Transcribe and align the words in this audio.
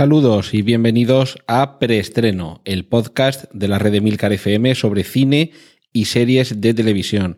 Saludos 0.00 0.54
y 0.54 0.62
bienvenidos 0.62 1.36
a 1.46 1.78
Preestreno, 1.78 2.62
el 2.64 2.86
podcast 2.86 3.44
de 3.52 3.68
la 3.68 3.78
red 3.78 3.92
de 3.92 4.00
Milcar 4.00 4.32
FM 4.32 4.74
sobre 4.74 5.04
cine 5.04 5.52
y 5.92 6.06
series 6.06 6.62
de 6.62 6.72
televisión. 6.72 7.36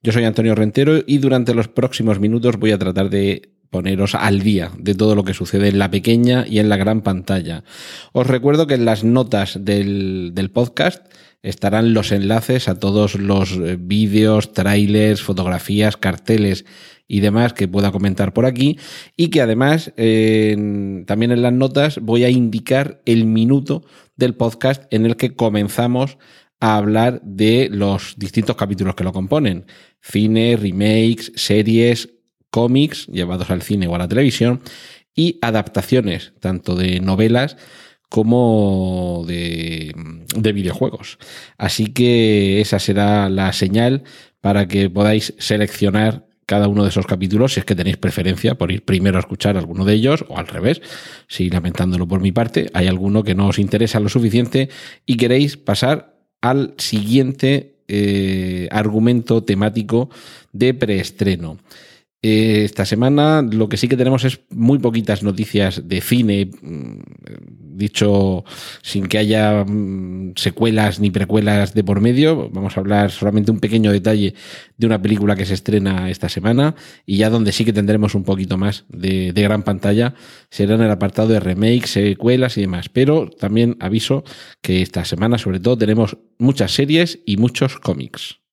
Yo 0.00 0.12
soy 0.12 0.22
Antonio 0.22 0.54
Rentero 0.54 1.02
y 1.04 1.18
durante 1.18 1.54
los 1.54 1.66
próximos 1.66 2.20
minutos 2.20 2.56
voy 2.56 2.70
a 2.70 2.78
tratar 2.78 3.10
de 3.10 3.50
poneros 3.68 4.14
al 4.14 4.42
día 4.42 4.70
de 4.78 4.94
todo 4.94 5.16
lo 5.16 5.24
que 5.24 5.34
sucede 5.34 5.66
en 5.66 5.80
la 5.80 5.90
pequeña 5.90 6.46
y 6.48 6.60
en 6.60 6.68
la 6.68 6.76
gran 6.76 7.00
pantalla. 7.00 7.64
Os 8.12 8.28
recuerdo 8.28 8.68
que 8.68 8.74
en 8.74 8.84
las 8.84 9.02
notas 9.02 9.64
del, 9.64 10.30
del 10.34 10.52
podcast 10.52 11.04
estarán 11.42 11.94
los 11.94 12.12
enlaces 12.12 12.68
a 12.68 12.78
todos 12.78 13.16
los 13.16 13.52
eh, 13.56 13.76
vídeos, 13.76 14.52
trailers, 14.52 15.20
fotografías, 15.20 15.96
carteles 15.96 16.64
y 17.06 17.20
demás 17.20 17.52
que 17.52 17.68
pueda 17.68 17.92
comentar 17.92 18.32
por 18.32 18.46
aquí 18.46 18.78
y 19.16 19.28
que 19.28 19.40
además 19.40 19.92
también 19.94 21.32
en 21.32 21.42
las 21.42 21.52
notas 21.52 21.98
voy 22.00 22.24
a 22.24 22.30
indicar 22.30 23.02
el 23.04 23.26
minuto 23.26 23.84
del 24.16 24.34
podcast 24.34 24.84
en 24.92 25.06
el 25.06 25.16
que 25.16 25.34
comenzamos 25.34 26.18
a 26.60 26.76
hablar 26.76 27.20
de 27.22 27.68
los 27.70 28.14
distintos 28.16 28.56
capítulos 28.56 28.94
que 28.94 29.04
lo 29.04 29.12
componen. 29.12 29.66
Cine, 30.00 30.56
remakes, 30.56 31.32
series, 31.34 32.10
cómics 32.50 33.06
llevados 33.08 33.50
al 33.50 33.62
cine 33.62 33.86
o 33.86 33.94
a 33.94 33.98
la 33.98 34.08
televisión 34.08 34.62
y 35.14 35.38
adaptaciones 35.42 36.32
tanto 36.40 36.74
de 36.76 37.00
novelas 37.00 37.56
como 38.08 39.24
de, 39.26 39.92
de, 40.36 40.52
videojuegos. 40.52 41.18
Así 41.58 41.86
que 41.88 42.60
esa 42.60 42.78
será 42.78 43.28
la 43.28 43.52
señal 43.52 44.04
para 44.40 44.68
que 44.68 44.88
podáis 44.88 45.34
seleccionar 45.38 46.26
cada 46.46 46.68
uno 46.68 46.82
de 46.82 46.90
esos 46.90 47.06
capítulos 47.06 47.54
si 47.54 47.60
es 47.60 47.66
que 47.66 47.74
tenéis 47.74 47.96
preferencia 47.96 48.54
por 48.56 48.70
ir 48.70 48.84
primero 48.84 49.16
a 49.16 49.20
escuchar 49.20 49.56
alguno 49.56 49.84
de 49.84 49.94
ellos 49.94 50.24
o 50.28 50.38
al 50.38 50.46
revés, 50.46 50.82
si 51.28 51.50
lamentándolo 51.50 52.06
por 52.06 52.20
mi 52.20 52.32
parte, 52.32 52.70
hay 52.74 52.86
alguno 52.86 53.22
que 53.24 53.34
no 53.34 53.48
os 53.48 53.58
interesa 53.58 54.00
lo 54.00 54.08
suficiente 54.08 54.68
y 55.06 55.16
queréis 55.16 55.56
pasar 55.56 56.14
al 56.40 56.74
siguiente 56.76 57.76
eh, 57.88 58.68
argumento 58.70 59.42
temático 59.42 60.10
de 60.52 60.74
preestreno. 60.74 61.58
Eh, 62.26 62.64
esta 62.64 62.86
semana 62.86 63.42
lo 63.42 63.68
que 63.68 63.76
sí 63.76 63.86
que 63.86 63.98
tenemos 63.98 64.24
es 64.24 64.40
muy 64.48 64.78
poquitas 64.78 65.22
noticias 65.22 65.86
de 65.86 66.00
cine, 66.00 66.50
mm, 66.62 67.00
dicho 67.76 68.44
sin 68.80 69.08
que 69.08 69.18
haya 69.18 69.62
mm, 69.62 70.32
secuelas 70.34 71.00
ni 71.00 71.10
precuelas 71.10 71.74
de 71.74 71.84
por 71.84 72.00
medio. 72.00 72.48
Vamos 72.48 72.78
a 72.78 72.80
hablar 72.80 73.10
solamente 73.10 73.50
un 73.50 73.60
pequeño 73.60 73.92
detalle 73.92 74.32
de 74.78 74.86
una 74.86 75.02
película 75.02 75.36
que 75.36 75.44
se 75.44 75.52
estrena 75.52 76.08
esta 76.08 76.30
semana 76.30 76.76
y 77.04 77.18
ya 77.18 77.28
donde 77.28 77.52
sí 77.52 77.66
que 77.66 77.74
tendremos 77.74 78.14
un 78.14 78.24
poquito 78.24 78.56
más 78.56 78.86
de, 78.88 79.32
gran 79.32 79.62
pantalla 79.62 80.14
será 80.48 80.76
en 80.76 80.80
el 80.80 80.90
apartado 80.90 81.28
de 81.28 81.40
remakes, 81.40 81.90
secuelas 81.90 82.56
y 82.56 82.62
demás. 82.62 82.88
Pero 82.88 83.28
también 83.28 83.76
aviso 83.80 84.24
que 84.62 84.80
esta 84.80 85.04
semana 85.04 85.36
sobre 85.36 85.60
todo 85.60 85.76
tenemos 85.76 86.16
muchas 86.38 86.72
series 86.72 87.18
y 87.26 87.36
muchos 87.36 87.78
cómics 87.78 88.43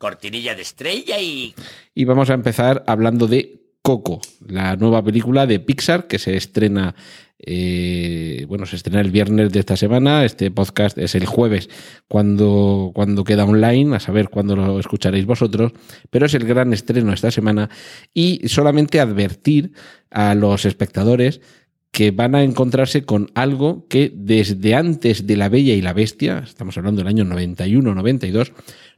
cortinilla 0.00 0.54
de 0.54 0.62
estrella 0.62 1.20
y... 1.20 1.54
Y 1.94 2.04
vamos 2.06 2.30
a 2.30 2.34
empezar 2.34 2.82
hablando 2.86 3.26
de 3.26 3.60
Coco, 3.82 4.20
la 4.48 4.74
nueva 4.76 5.04
película 5.04 5.46
de 5.46 5.60
Pixar 5.60 6.06
que 6.06 6.18
se 6.18 6.36
estrena, 6.36 6.94
eh, 7.38 8.46
bueno, 8.48 8.64
se 8.64 8.76
estrena 8.76 9.02
el 9.02 9.10
viernes 9.10 9.52
de 9.52 9.60
esta 9.60 9.76
semana, 9.76 10.24
este 10.24 10.50
podcast 10.50 10.96
es 10.96 11.14
el 11.14 11.26
jueves 11.26 11.68
cuando, 12.08 12.92
cuando 12.94 13.24
queda 13.24 13.44
online, 13.44 13.94
a 13.94 14.00
saber 14.00 14.30
cuándo 14.30 14.56
lo 14.56 14.80
escucharéis 14.80 15.26
vosotros, 15.26 15.72
pero 16.08 16.26
es 16.26 16.34
el 16.34 16.46
gran 16.46 16.72
estreno 16.72 17.12
esta 17.12 17.30
semana 17.30 17.68
y 18.14 18.48
solamente 18.48 19.00
advertir 19.00 19.72
a 20.10 20.34
los 20.34 20.64
espectadores 20.64 21.42
que 21.90 22.10
van 22.12 22.34
a 22.34 22.42
encontrarse 22.42 23.04
con 23.04 23.30
algo 23.34 23.86
que 23.88 24.12
desde 24.14 24.74
antes 24.74 25.26
de 25.26 25.36
La 25.36 25.48
Bella 25.48 25.74
y 25.74 25.82
la 25.82 25.92
Bestia, 25.92 26.42
estamos 26.44 26.76
hablando 26.78 27.00
del 27.00 27.08
año 27.08 27.24
91-92, 27.24 28.52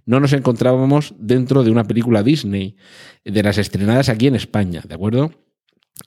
no 0.04 0.20
nos 0.20 0.32
encontrábamos 0.32 1.14
dentro 1.18 1.62
de 1.64 1.70
una 1.70 1.84
película 1.84 2.22
Disney, 2.22 2.76
de 3.24 3.42
las 3.42 3.58
estrenadas 3.58 4.08
aquí 4.08 4.26
en 4.26 4.34
España, 4.34 4.82
¿de 4.86 4.94
acuerdo? 4.94 5.32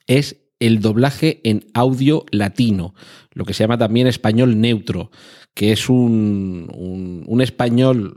Es 0.06 0.38
el 0.60 0.80
doblaje 0.80 1.42
en 1.44 1.66
audio 1.74 2.26
latino, 2.32 2.94
lo 3.32 3.46
que 3.46 3.54
se 3.54 3.64
llama 3.64 3.78
también 3.78 4.08
español 4.08 4.60
neutro, 4.60 5.12
que 5.54 5.72
es 5.72 5.90
un, 5.90 6.70
un, 6.74 7.24
un, 7.28 7.42
español, 7.42 8.16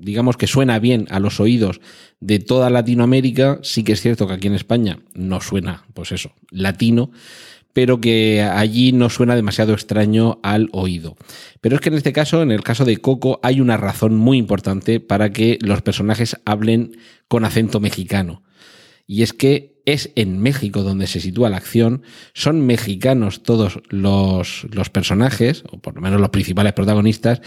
digamos 0.00 0.36
que 0.36 0.46
suena 0.46 0.78
bien 0.78 1.06
a 1.10 1.18
los 1.18 1.40
oídos 1.40 1.80
de 2.20 2.38
toda 2.38 2.70
Latinoamérica, 2.70 3.58
sí 3.62 3.84
que 3.84 3.92
es 3.92 4.00
cierto 4.00 4.26
que 4.26 4.34
aquí 4.34 4.46
en 4.46 4.54
España 4.54 5.00
no 5.14 5.40
suena, 5.40 5.84
pues 5.94 6.12
eso, 6.12 6.32
latino, 6.50 7.10
pero 7.74 8.00
que 8.00 8.40
allí 8.40 8.92
no 8.92 9.10
suena 9.10 9.36
demasiado 9.36 9.74
extraño 9.74 10.38
al 10.42 10.70
oído. 10.72 11.16
Pero 11.60 11.74
es 11.74 11.82
que 11.82 11.90
en 11.90 11.96
este 11.96 12.12
caso, 12.12 12.40
en 12.40 12.52
el 12.52 12.62
caso 12.62 12.84
de 12.84 12.96
Coco, 12.98 13.40
hay 13.42 13.60
una 13.60 13.76
razón 13.76 14.16
muy 14.16 14.38
importante 14.38 15.00
para 15.00 15.32
que 15.32 15.58
los 15.60 15.82
personajes 15.82 16.36
hablen 16.46 16.96
con 17.28 17.44
acento 17.44 17.80
mexicano. 17.80 18.42
Y 19.06 19.22
es 19.22 19.32
que 19.32 19.82
es 19.86 20.12
en 20.14 20.38
México 20.38 20.82
donde 20.82 21.08
se 21.08 21.20
sitúa 21.20 21.50
la 21.50 21.56
acción, 21.56 22.02
son 22.32 22.64
mexicanos 22.64 23.42
todos 23.42 23.80
los, 23.90 24.66
los 24.70 24.88
personajes, 24.88 25.64
o 25.70 25.78
por 25.78 25.96
lo 25.96 26.00
menos 26.00 26.20
los 26.20 26.30
principales 26.30 26.72
protagonistas, 26.74 27.42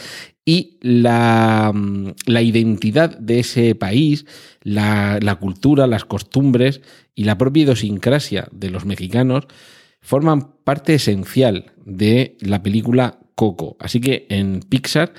y 0.45 0.77
la, 0.81 1.73
la 2.25 2.41
identidad 2.41 3.17
de 3.17 3.39
ese 3.39 3.75
país, 3.75 4.25
la, 4.61 5.19
la 5.21 5.35
cultura, 5.35 5.87
las 5.87 6.05
costumbres 6.05 6.81
y 7.15 7.23
la 7.23 7.37
propia 7.37 7.63
idiosincrasia 7.63 8.49
de 8.51 8.69
los 8.69 8.85
mexicanos 8.85 9.47
forman 10.07 10.53
parte 10.63 10.93
esencial 10.93 11.73
de 11.83 12.37
la 12.39 12.63
película 12.63 13.19
Coco. 13.35 13.75
Así 13.77 13.99
que 13.99 14.25
en 14.29 14.61
Pixar 14.61 15.13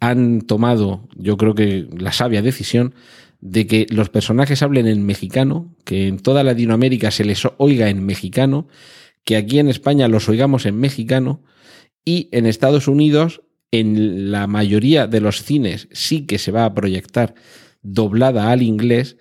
han 0.00 0.42
tomado, 0.42 1.08
yo 1.16 1.38
creo 1.38 1.54
que 1.54 1.88
la 1.96 2.12
sabia 2.12 2.42
decisión 2.42 2.94
de 3.40 3.66
que 3.66 3.86
los 3.88 4.10
personajes 4.10 4.62
hablen 4.62 4.86
en 4.86 5.06
mexicano, 5.06 5.74
que 5.86 6.08
en 6.08 6.18
toda 6.18 6.44
Latinoamérica 6.44 7.10
se 7.10 7.24
les 7.24 7.42
oiga 7.56 7.88
en 7.88 8.04
mexicano, 8.04 8.68
que 9.24 9.36
aquí 9.36 9.60
en 9.60 9.68
España 9.68 10.08
los 10.08 10.28
oigamos 10.28 10.66
en 10.66 10.78
mexicano 10.78 11.42
y 12.04 12.28
en 12.30 12.44
Estados 12.44 12.86
Unidos 12.86 13.40
en 13.70 14.30
la 14.30 14.46
mayoría 14.46 15.06
de 15.06 15.22
los 15.22 15.42
cines 15.42 15.88
sí 15.90 16.26
que 16.26 16.36
se 16.36 16.52
va 16.52 16.66
a 16.66 16.74
proyectar 16.74 17.34
doblada 17.80 18.50
al 18.50 18.60
inglés, 18.60 19.16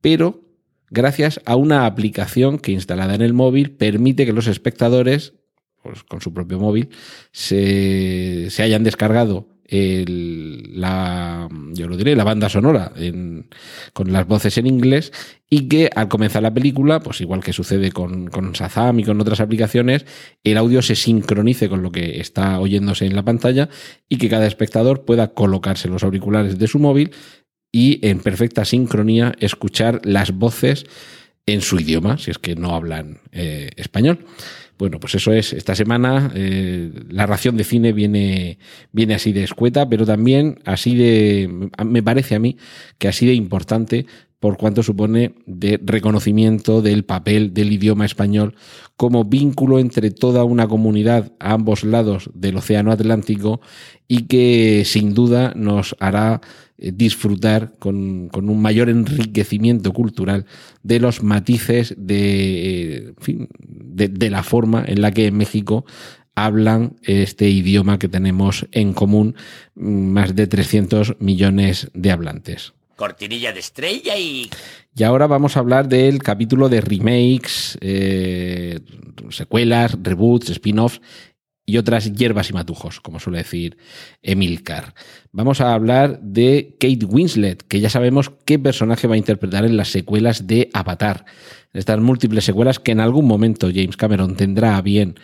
pero 0.00 0.43
gracias 0.90 1.40
a 1.44 1.56
una 1.56 1.86
aplicación 1.86 2.58
que 2.58 2.72
instalada 2.72 3.14
en 3.14 3.22
el 3.22 3.32
móvil 3.32 3.72
permite 3.72 4.26
que 4.26 4.32
los 4.32 4.46
espectadores, 4.46 5.34
pues, 5.82 6.02
con 6.04 6.20
su 6.20 6.32
propio 6.32 6.58
móvil, 6.58 6.90
se, 7.32 8.48
se 8.50 8.62
hayan 8.62 8.84
descargado 8.84 9.54
el, 9.66 10.78
la, 10.80 11.48
yo 11.72 11.88
lo 11.88 11.96
diré, 11.96 12.14
la 12.14 12.24
banda 12.24 12.48
sonora 12.48 12.92
en, 12.96 13.48
con 13.92 14.12
las 14.12 14.26
voces 14.26 14.58
en 14.58 14.66
inglés 14.66 15.12
y 15.48 15.68
que 15.68 15.90
al 15.94 16.08
comenzar 16.08 16.42
la 16.42 16.52
película, 16.52 17.00
pues 17.00 17.20
igual 17.20 17.42
que 17.42 17.52
sucede 17.52 17.90
con, 17.92 18.26
con 18.28 18.52
y 18.98 19.04
con 19.04 19.20
otras 19.20 19.40
aplicaciones, 19.40 20.04
el 20.42 20.58
audio 20.58 20.82
se 20.82 20.96
sincronice 20.96 21.68
con 21.68 21.82
lo 21.82 21.90
que 21.90 22.20
está 22.20 22.60
oyéndose 22.60 23.06
en 23.06 23.16
la 23.16 23.24
pantalla 23.24 23.68
y 24.08 24.18
que 24.18 24.28
cada 24.28 24.46
espectador 24.46 25.04
pueda 25.04 25.32
colocarse 25.32 25.88
los 25.88 26.04
auriculares 26.04 26.58
de 26.58 26.68
su 26.68 26.78
móvil 26.78 27.12
y 27.74 27.98
en 28.06 28.20
perfecta 28.20 28.64
sincronía 28.64 29.34
escuchar 29.40 30.00
las 30.04 30.30
voces 30.30 30.86
en 31.44 31.60
su 31.60 31.80
idioma, 31.80 32.18
si 32.18 32.30
es 32.30 32.38
que 32.38 32.54
no 32.54 32.72
hablan 32.72 33.18
eh, 33.32 33.70
español. 33.74 34.24
Bueno, 34.78 35.00
pues 35.00 35.16
eso 35.16 35.32
es, 35.32 35.52
esta 35.52 35.74
semana 35.74 36.30
eh, 36.36 36.92
la 37.08 37.26
ración 37.26 37.56
de 37.56 37.64
cine 37.64 37.92
viene, 37.92 38.58
viene 38.92 39.14
así 39.14 39.32
de 39.32 39.42
escueta, 39.42 39.88
pero 39.88 40.06
también 40.06 40.60
así 40.64 40.94
de, 40.94 41.68
me 41.84 42.02
parece 42.04 42.36
a 42.36 42.38
mí 42.38 42.58
que 42.96 43.08
así 43.08 43.26
de 43.26 43.34
importante 43.34 44.06
por 44.44 44.58
cuanto 44.58 44.82
supone 44.82 45.36
de 45.46 45.80
reconocimiento 45.82 46.82
del 46.82 47.06
papel 47.06 47.54
del 47.54 47.72
idioma 47.72 48.04
español 48.04 48.54
como 48.94 49.24
vínculo 49.24 49.78
entre 49.78 50.10
toda 50.10 50.44
una 50.44 50.68
comunidad 50.68 51.32
a 51.40 51.54
ambos 51.54 51.82
lados 51.82 52.28
del 52.34 52.58
Océano 52.58 52.92
Atlántico 52.92 53.62
y 54.06 54.26
que 54.26 54.82
sin 54.84 55.14
duda 55.14 55.54
nos 55.56 55.96
hará 55.98 56.42
eh, 56.76 56.92
disfrutar 56.94 57.72
con, 57.78 58.28
un 58.34 58.60
mayor 58.60 58.90
enriquecimiento 58.90 59.94
cultural 59.94 60.44
de 60.82 61.00
los 61.00 61.22
matices 61.22 61.96
fin, 61.96 63.48
de, 63.58 64.08
de, 64.08 64.28
la 64.28 64.42
forma 64.42 64.84
en 64.86 65.00
la 65.00 65.10
que 65.10 65.28
en 65.28 65.38
México 65.38 65.86
hablan 66.34 66.96
este 67.02 67.48
idioma 67.48 67.98
que 67.98 68.10
tenemos 68.10 68.66
en 68.72 68.92
común 68.92 69.36
mm, 69.74 69.88
más 69.88 70.36
de 70.36 70.46
300 70.46 71.16
millones 71.18 71.90
de 71.94 72.10
hablantes. 72.10 72.73
Cortinilla 72.96 73.52
de 73.52 73.60
estrella 73.60 74.16
y... 74.16 74.50
Y 74.96 75.02
ahora 75.02 75.26
vamos 75.26 75.56
a 75.56 75.60
hablar 75.60 75.88
del 75.88 76.22
capítulo 76.22 76.68
de 76.68 76.80
remakes, 76.80 77.76
eh, 77.80 78.78
secuelas, 79.30 79.96
reboots, 80.00 80.50
spin-offs 80.50 81.00
y 81.66 81.78
otras 81.78 82.12
hierbas 82.12 82.50
y 82.50 82.52
matujos, 82.52 83.00
como 83.00 83.18
suele 83.18 83.38
decir 83.38 83.76
Emilcar. 84.22 84.94
Vamos 85.32 85.60
a 85.60 85.72
hablar 85.72 86.20
de 86.20 86.76
Kate 86.78 87.06
Winslet, 87.06 87.62
que 87.62 87.80
ya 87.80 87.90
sabemos 87.90 88.30
qué 88.44 88.58
personaje 88.58 89.06
va 89.06 89.14
a 89.14 89.18
interpretar 89.18 89.64
en 89.64 89.76
las 89.76 89.88
secuelas 89.88 90.46
de 90.46 90.70
Avatar. 90.74 91.24
Estas 91.72 91.98
múltiples 92.00 92.44
secuelas 92.44 92.78
que 92.78 92.92
en 92.92 93.00
algún 93.00 93.26
momento 93.26 93.70
James 93.74 93.96
Cameron 93.96 94.36
tendrá 94.36 94.80
bien 94.82 95.18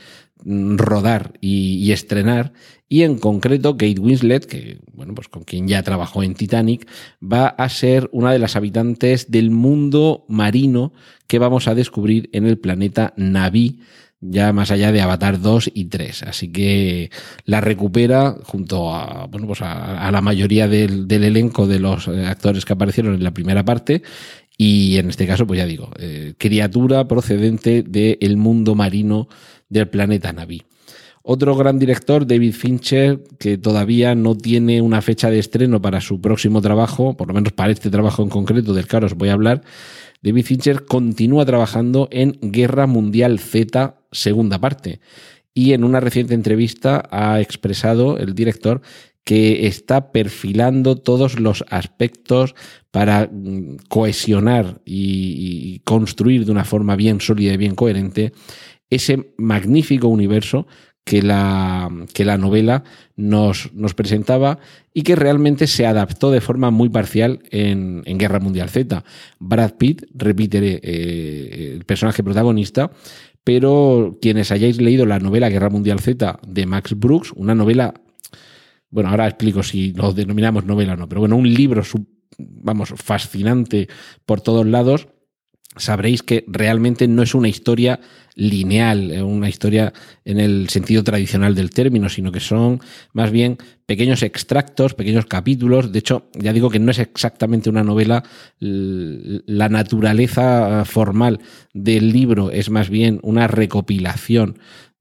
rodar 0.44 1.34
y, 1.40 1.92
estrenar. 1.92 2.52
Y 2.88 3.02
en 3.02 3.18
concreto, 3.18 3.76
Kate 3.76 4.00
Winslet, 4.00 4.46
que 4.46 4.80
bueno, 4.92 5.14
pues 5.14 5.28
con 5.28 5.44
quien 5.44 5.68
ya 5.68 5.82
trabajó 5.82 6.22
en 6.22 6.34
Titanic, 6.34 6.88
va 7.22 7.46
a 7.48 7.68
ser 7.68 8.08
una 8.12 8.32
de 8.32 8.38
las 8.38 8.56
habitantes 8.56 9.30
del 9.30 9.50
mundo 9.50 10.24
marino 10.28 10.92
que 11.26 11.38
vamos 11.38 11.68
a 11.68 11.74
descubrir 11.74 12.28
en 12.32 12.46
el 12.46 12.58
planeta 12.58 13.12
Naví 13.16 13.80
ya 14.20 14.52
más 14.52 14.70
allá 14.70 14.92
de 14.92 15.00
Avatar 15.00 15.40
2 15.40 15.70
y 15.74 15.86
3. 15.86 16.24
Así 16.24 16.52
que 16.52 17.10
la 17.46 17.60
recupera 17.60 18.36
junto 18.44 18.94
a, 18.94 19.26
bueno, 19.26 19.46
pues 19.46 19.62
a, 19.62 20.10
la 20.10 20.20
mayoría 20.20 20.68
del, 20.68 21.08
del, 21.08 21.24
elenco 21.24 21.66
de 21.66 21.78
los 21.78 22.06
eh, 22.08 22.26
actores 22.26 22.64
que 22.64 22.74
aparecieron 22.74 23.14
en 23.14 23.24
la 23.24 23.32
primera 23.32 23.64
parte. 23.64 24.02
Y 24.58 24.98
en 24.98 25.08
este 25.08 25.26
caso, 25.26 25.46
pues 25.46 25.56
ya 25.56 25.64
digo, 25.64 25.90
eh, 25.98 26.34
criatura 26.36 27.08
procedente 27.08 27.82
del 27.82 28.36
mundo 28.36 28.74
marino 28.74 29.26
del 29.70 29.88
planeta 29.88 30.32
Naví. 30.34 30.62
Otro 31.22 31.54
gran 31.54 31.78
director, 31.78 32.26
David 32.26 32.54
Fincher, 32.54 33.22
que 33.38 33.58
todavía 33.58 34.14
no 34.14 34.36
tiene 34.36 34.80
una 34.80 35.02
fecha 35.02 35.30
de 35.30 35.38
estreno 35.38 35.80
para 35.82 36.00
su 36.00 36.20
próximo 36.20 36.62
trabajo, 36.62 37.16
por 37.16 37.28
lo 37.28 37.34
menos 37.34 37.52
para 37.52 37.72
este 37.72 37.90
trabajo 37.90 38.22
en 38.22 38.30
concreto 38.30 38.72
del 38.72 38.86
que 38.86 38.96
ahora 38.96 39.06
os 39.06 39.14
voy 39.14 39.28
a 39.28 39.34
hablar, 39.34 39.62
David 40.22 40.44
Fincher 40.44 40.84
continúa 40.86 41.44
trabajando 41.44 42.08
en 42.10 42.38
Guerra 42.40 42.86
Mundial 42.86 43.38
Z, 43.38 43.96
segunda 44.12 44.58
parte. 44.58 45.00
Y 45.52 45.72
en 45.72 45.84
una 45.84 46.00
reciente 46.00 46.34
entrevista 46.34 47.06
ha 47.10 47.40
expresado 47.40 48.18
el 48.18 48.34
director 48.34 48.80
que 49.24 49.66
está 49.66 50.12
perfilando 50.12 50.96
todos 50.96 51.38
los 51.38 51.64
aspectos 51.68 52.54
para 52.90 53.28
mm, 53.30 53.76
cohesionar 53.88 54.80
y, 54.86 55.74
y, 55.74 55.78
construir 55.80 56.46
de 56.46 56.52
una 56.52 56.64
forma 56.64 56.96
bien 56.96 57.20
sólida 57.20 57.52
y 57.52 57.58
bien 57.58 57.74
coherente 57.74 58.32
ese 58.90 59.32
magnífico 59.38 60.08
universo 60.08 60.66
que 61.04 61.22
la, 61.22 61.90
que 62.12 62.24
la 62.24 62.38
novela 62.38 62.84
nos, 63.16 63.72
nos, 63.72 63.94
presentaba 63.94 64.58
y 64.92 65.02
que 65.02 65.16
realmente 65.16 65.66
se 65.66 65.86
adaptó 65.86 66.30
de 66.30 66.40
forma 66.40 66.70
muy 66.70 66.88
parcial 66.88 67.42
en, 67.50 68.02
Guerra 68.04 68.38
Mundial 68.38 68.68
Z. 68.68 69.02
Brad 69.38 69.74
Pitt 69.74 70.04
repite 70.14 70.80
eh, 70.82 71.74
el 71.74 71.84
personaje 71.84 72.22
protagonista, 72.22 72.90
pero 73.42 74.18
quienes 74.20 74.52
hayáis 74.52 74.80
leído 74.80 75.06
la 75.06 75.18
novela 75.18 75.48
Guerra 75.48 75.70
Mundial 75.70 76.00
Z 76.00 76.38
de 76.46 76.66
Max 76.66 76.96
Brooks, 76.96 77.32
una 77.34 77.54
novela, 77.54 77.94
bueno, 78.90 79.08
ahora 79.08 79.26
explico 79.26 79.62
si 79.62 79.92
lo 79.92 80.12
denominamos 80.12 80.64
novela 80.64 80.92
o 80.92 80.96
no, 80.96 81.08
pero 81.08 81.20
bueno, 81.20 81.36
un 81.36 81.52
libro, 81.52 81.82
vamos, 82.38 82.92
fascinante 82.96 83.88
por 84.26 84.42
todos 84.42 84.66
lados, 84.66 85.08
sabréis 85.76 86.22
que 86.22 86.44
realmente 86.48 87.06
no 87.06 87.22
es 87.22 87.34
una 87.34 87.48
historia 87.48 88.00
lineal, 88.34 89.12
eh, 89.12 89.22
una 89.22 89.48
historia 89.48 89.92
en 90.24 90.40
el 90.40 90.68
sentido 90.68 91.04
tradicional 91.04 91.54
del 91.54 91.70
término, 91.70 92.08
sino 92.08 92.32
que 92.32 92.40
son 92.40 92.80
más 93.12 93.30
bien 93.30 93.58
pequeños 93.86 94.22
extractos, 94.22 94.94
pequeños 94.94 95.26
capítulos. 95.26 95.92
De 95.92 95.98
hecho, 96.00 96.28
ya 96.34 96.52
digo 96.52 96.70
que 96.70 96.80
no 96.80 96.90
es 96.90 96.98
exactamente 96.98 97.70
una 97.70 97.84
novela. 97.84 98.24
La 98.58 99.68
naturaleza 99.68 100.84
formal 100.84 101.40
del 101.72 102.12
libro 102.12 102.50
es 102.50 102.70
más 102.70 102.90
bien 102.90 103.20
una 103.22 103.46
recopilación 103.46 104.58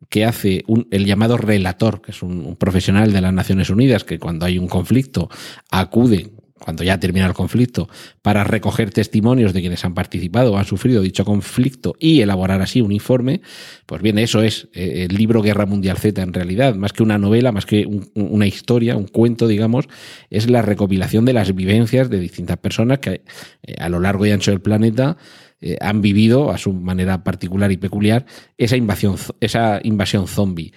que 0.09 0.25
hace 0.25 0.63
un, 0.67 0.87
el 0.91 1.05
llamado 1.05 1.37
relator, 1.37 2.01
que 2.01 2.11
es 2.11 2.23
un, 2.23 2.45
un, 2.45 2.55
profesional 2.55 3.11
de 3.11 3.21
las 3.21 3.33
Naciones 3.33 3.69
Unidas, 3.69 4.03
que 4.03 4.17
cuando 4.17 4.45
hay 4.45 4.57
un 4.57 4.67
conflicto 4.67 5.29
acude 5.69 6.31
cuando 6.59 6.83
ya 6.83 6.99
termina 6.99 7.25
el 7.25 7.33
conflicto, 7.33 7.89
para 8.21 8.43
recoger 8.43 8.91
testimonios 8.91 9.53
de 9.53 9.61
quienes 9.61 9.83
han 9.85 9.93
participado 9.93 10.53
o 10.53 10.57
han 10.57 10.65
sufrido 10.65 11.01
dicho 11.01 11.25
conflicto 11.25 11.95
y 11.99 12.21
elaborar 12.21 12.61
así 12.61 12.81
un 12.81 12.91
informe, 12.91 13.41
pues 13.85 14.01
bien, 14.01 14.19
eso 14.19 14.41
es 14.41 14.67
eh, 14.73 15.07
el 15.09 15.15
libro 15.15 15.41
Guerra 15.41 15.65
Mundial 15.65 15.97
Z 15.97 16.21
en 16.21 16.33
realidad, 16.33 16.75
más 16.75 16.93
que 16.93 17.03
una 17.03 17.17
novela, 17.17 17.51
más 17.51 17.65
que 17.65 17.85
un, 17.85 18.09
una 18.13 18.47
historia, 18.47 18.95
un 18.97 19.07
cuento, 19.07 19.47
digamos, 19.47 19.87
es 20.29 20.49
la 20.49 20.61
recopilación 20.61 21.25
de 21.25 21.33
las 21.33 21.55
vivencias 21.55 22.09
de 22.09 22.19
distintas 22.19 22.57
personas 22.57 22.99
que 22.99 23.21
eh, 23.63 23.75
a 23.79 23.89
lo 23.89 23.99
largo 23.99 24.25
y 24.25 24.31
ancho 24.31 24.51
del 24.51 24.61
planeta 24.61 25.17
eh, 25.61 25.77
han 25.81 26.01
vivido 26.01 26.51
a 26.51 26.57
su 26.57 26.71
manera 26.71 27.23
particular 27.23 27.71
y 27.71 27.77
peculiar 27.77 28.25
esa 28.57 28.77
invasión, 28.77 29.15
esa 29.41 29.81
invasión 29.83 30.27
zombie 30.27 30.71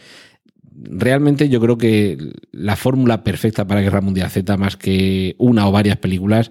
realmente 0.84 1.48
yo 1.48 1.60
creo 1.60 1.78
que 1.78 2.18
la 2.52 2.76
fórmula 2.76 3.24
perfecta 3.24 3.66
para 3.66 3.80
Guerra 3.80 4.00
Mundial 4.00 4.30
Z, 4.30 4.56
más 4.56 4.76
que 4.76 5.34
una 5.38 5.68
o 5.68 5.72
varias 5.72 5.96
películas, 5.96 6.50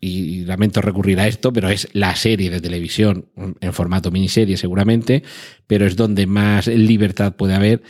y 0.00 0.44
lamento 0.44 0.82
recurrir 0.82 1.18
a 1.18 1.26
esto, 1.26 1.50
pero 1.50 1.70
es 1.70 1.88
la 1.94 2.14
serie 2.14 2.50
de 2.50 2.60
televisión 2.60 3.26
en 3.60 3.72
formato 3.72 4.10
miniserie 4.10 4.58
seguramente, 4.58 5.22
pero 5.66 5.86
es 5.86 5.96
donde 5.96 6.26
más 6.26 6.66
libertad 6.66 7.36
puede 7.36 7.54
haber 7.54 7.82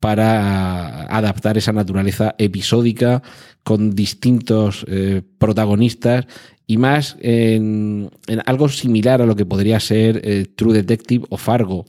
para 0.00 1.02
adaptar 1.14 1.58
esa 1.58 1.72
naturaleza 1.72 2.34
episódica 2.38 3.22
con 3.64 3.94
distintos 3.94 4.86
eh, 4.88 5.22
protagonistas 5.38 6.26
y 6.66 6.78
más 6.78 7.16
en, 7.20 8.10
algo 8.46 8.68
similar 8.68 9.20
a 9.20 9.26
lo 9.26 9.36
que 9.36 9.44
podría 9.44 9.78
ser 9.80 10.22
eh, 10.24 10.46
True 10.54 10.72
Detective 10.74 11.26
o 11.28 11.36
Fargo 11.36 11.84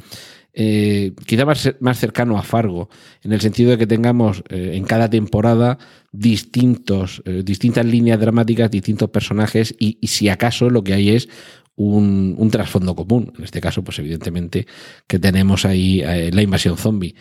eh, 0.53 1.13
quizá 1.25 1.45
más, 1.45 1.75
más, 1.79 1.99
cercano 1.99 2.37
a 2.37 2.43
Fargo, 2.43 2.89
en 3.23 3.33
el 3.33 3.41
sentido 3.41 3.71
de 3.71 3.77
que 3.77 3.87
tengamos 3.87 4.43
eh, 4.49 4.71
en 4.73 4.83
cada 4.83 5.09
temporada 5.09 5.77
distintos, 6.11 7.21
eh, 7.25 7.43
distintas 7.45 7.85
líneas 7.85 8.19
dramáticas, 8.19 8.71
distintos 8.71 9.09
personajes 9.09 9.75
y, 9.77 9.99
si 10.07 10.27
acaso 10.27 10.69
lo 10.69 10.83
que 10.83 10.93
hay 10.93 11.09
es 11.09 11.29
un, 11.75 12.49
trasfondo 12.51 12.95
común. 12.95 13.31
En 13.37 13.43
este 13.43 13.61
caso, 13.61 13.83
pues 13.83 13.99
evidentemente 13.99 14.65
que 15.07 15.19
tenemos 15.19 15.65
ahí 15.65 16.01
eh, 16.01 16.31
la 16.33 16.41
invasión 16.41 16.77
zombie. 16.77 17.15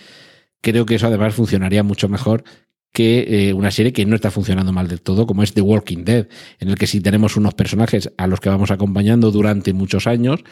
Creo 0.60 0.86
que 0.86 0.96
eso 0.96 1.06
además 1.06 1.34
funcionaría 1.34 1.82
mucho 1.82 2.08
mejor 2.08 2.44
que 2.90 3.52
una 3.54 3.70
serie 3.70 3.92
que 3.92 4.06
no 4.06 4.16
está 4.16 4.30
funcionando 4.32 4.72
mal 4.72 4.88
del 4.88 5.02
todo, 5.02 5.26
como 5.26 5.44
es 5.44 5.52
The 5.52 5.60
Walking 5.60 6.04
Dead, 6.04 6.26
en 6.58 6.70
el 6.70 6.76
que 6.76 6.88
sí 6.88 7.00
tenemos 7.00 7.36
unos 7.36 7.54
personajes 7.54 8.10
a 8.16 8.26
los 8.26 8.40
que 8.40 8.48
vamos 8.48 8.72
acompañando 8.72 9.30
durante 9.30 9.72
muchos 9.72 10.08
años, 10.08 10.42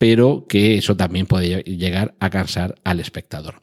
pero 0.00 0.46
que 0.48 0.78
eso 0.78 0.96
también 0.96 1.26
puede 1.26 1.62
llegar 1.64 2.14
a 2.20 2.30
cansar 2.30 2.76
al 2.84 3.00
espectador. 3.00 3.56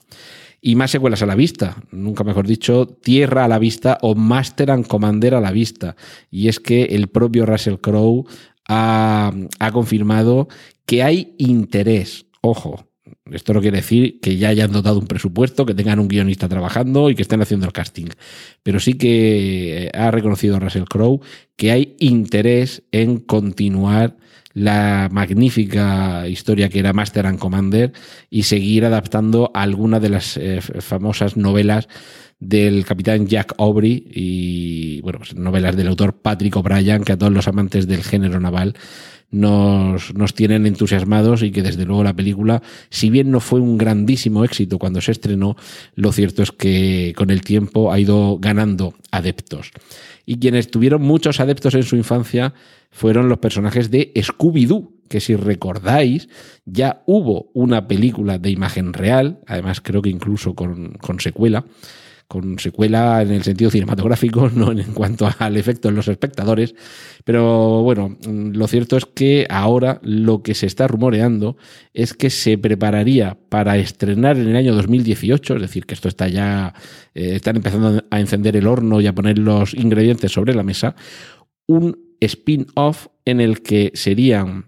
Y 0.62 0.76
más 0.76 0.92
secuelas 0.92 1.24
a 1.24 1.26
la 1.26 1.34
vista, 1.34 1.78
nunca 1.90 2.24
mejor 2.24 2.46
dicho, 2.46 2.86
Tierra 2.86 3.46
a 3.46 3.48
la 3.48 3.58
vista 3.58 3.98
o 4.04 4.14
Master 4.14 4.70
and 4.70 4.86
Commander 4.86 5.34
a 5.34 5.42
la 5.42 5.50
vista. 5.50 5.96
Y 6.30 6.48
es 6.48 6.60
que 6.60 6.84
el 6.84 7.08
propio 7.08 7.48
Russell 7.48 7.78
Crowe 7.82 8.26
ha, 8.70 9.34
ha 9.58 9.72
confirmado 9.72 10.48
que 10.86 11.02
hay 11.02 11.34
interés, 11.40 12.28
ojo, 12.42 12.88
esto 13.32 13.56
no 13.56 13.62
quiere 13.62 13.78
decir 13.78 14.20
que 14.20 14.38
ya 14.38 14.50
hayan 14.50 14.72
dotado 14.72 15.00
un 15.00 15.08
presupuesto, 15.08 15.66
que 15.66 15.74
tengan 15.74 16.00
un 16.00 16.08
guionista 16.08 16.48
trabajando 16.48 17.10
y 17.10 17.16
que 17.16 17.24
estén 17.24 17.42
haciendo 17.42 17.66
el 17.66 17.74
casting. 17.74 18.10
Pero 18.62 18.80
sí 18.80 18.94
que 18.94 19.90
ha 19.92 20.12
reconocido 20.12 20.60
Russell 20.60 20.84
Crowe 20.84 21.20
que 21.56 21.72
hay 21.72 21.96
interés 21.98 22.84
en 22.92 23.18
continuar 23.18 24.18
la 24.58 25.08
magnífica 25.12 26.28
historia 26.28 26.68
que 26.70 26.80
era 26.80 26.92
Master 26.92 27.28
and 27.28 27.38
Commander 27.38 27.94
y 28.32 28.44
seguir 28.44 28.86
adaptando 28.86 29.52
alguna 29.54 30.00
de 30.00 30.10
las 30.10 30.36
eh, 30.36 30.62
famosas 30.62 31.38
novelas 31.38 31.88
del 32.40 32.86
capitán 32.86 33.28
Jack 33.28 33.56
Aubrey 33.58 34.08
y 34.14 35.02
bueno, 35.02 35.20
pues 35.20 35.36
novelas 35.36 35.76
del 35.76 35.88
autor 35.88 36.22
Patrick 36.22 36.56
O'Brien 36.56 37.04
que 37.04 37.14
a 37.14 37.18
todos 37.18 37.34
los 37.34 37.48
amantes 37.48 37.88
del 37.88 38.04
género 38.04 38.40
naval 38.40 38.76
nos, 39.30 40.14
nos 40.14 40.34
tienen 40.34 40.66
entusiasmados 40.66 41.44
y 41.44 41.52
que 41.52 41.62
desde 41.62 41.86
luego 41.86 42.04
la 42.04 42.16
película, 42.16 42.62
si 42.90 43.10
bien 43.10 43.32
no 43.32 43.40
fue 43.40 43.60
un 43.60 43.78
grandísimo 43.78 44.46
éxito 44.46 44.80
cuando 44.80 45.02
se 45.02 45.12
estrenó, 45.12 45.56
lo 45.96 46.12
cierto 46.12 46.44
es 46.44 46.52
que 46.52 47.14
con 47.18 47.30
el 47.30 47.42
tiempo 47.42 47.92
ha 47.92 48.00
ido 48.00 48.38
ganando 48.40 48.94
adeptos. 49.12 49.72
Y 50.26 50.40
quienes 50.40 50.70
tuvieron 50.70 51.02
muchos 51.02 51.40
adeptos 51.40 51.74
en 51.74 51.84
su 51.84 51.96
infancia 51.96 52.54
fueron 52.92 53.30
los 53.30 53.40
personajes 53.40 53.92
de 53.92 54.14
Scooby-Doo, 54.16 54.92
que 55.10 55.20
si 55.20 55.36
recordáis, 55.36 56.30
ya 56.66 57.04
hubo 57.06 57.50
una 57.54 57.88
película 57.88 58.38
de 58.38 58.50
imagen 58.50 58.94
real, 58.94 59.40
además 59.48 59.82
creo 59.82 60.02
que 60.02 60.10
incluso 60.10 60.54
con, 60.54 60.94
con 60.94 61.20
secuela, 61.20 61.66
con 62.28 62.60
secuela 62.60 63.22
en 63.22 63.32
el 63.32 63.44
sentido 63.44 63.72
cinematográfico, 63.72 64.50
no 64.54 64.72
en 64.72 64.94
cuanto 64.94 65.30
al 65.40 65.58
efecto 65.58 65.90
en 65.90 65.96
los 65.96 66.08
espectadores. 66.08 66.76
Pero 67.24 67.82
bueno, 67.84 68.18
lo 68.28 68.68
cierto 68.68 68.98
es 68.98 69.06
que 69.06 69.48
ahora 69.50 70.00
lo 70.04 70.44
que 70.44 70.54
se 70.54 70.66
está 70.66 70.88
rumoreando 70.88 71.58
es 71.94 72.14
que 72.14 72.30
se 72.30 72.58
prepararía 72.58 73.38
para 73.50 73.78
estrenar 73.78 74.38
en 74.38 74.50
el 74.50 74.56
año 74.56 74.76
2018, 74.76 75.56
es 75.56 75.62
decir, 75.62 75.86
que 75.86 75.94
esto 75.94 76.08
está 76.10 76.28
ya, 76.28 76.74
eh, 77.14 77.36
están 77.36 77.56
empezando 77.56 78.04
a 78.10 78.20
encender 78.20 78.58
el 78.58 78.68
horno 78.68 79.00
y 79.02 79.08
a 79.08 79.16
poner 79.16 79.38
los 79.38 79.74
ingredientes 79.74 80.32
sobre 80.32 80.54
la 80.54 80.64
mesa, 80.64 80.96
un 81.66 81.98
spin-off 82.20 83.08
en 83.26 83.42
el 83.42 83.62
que 83.62 83.92
serían 83.94 84.66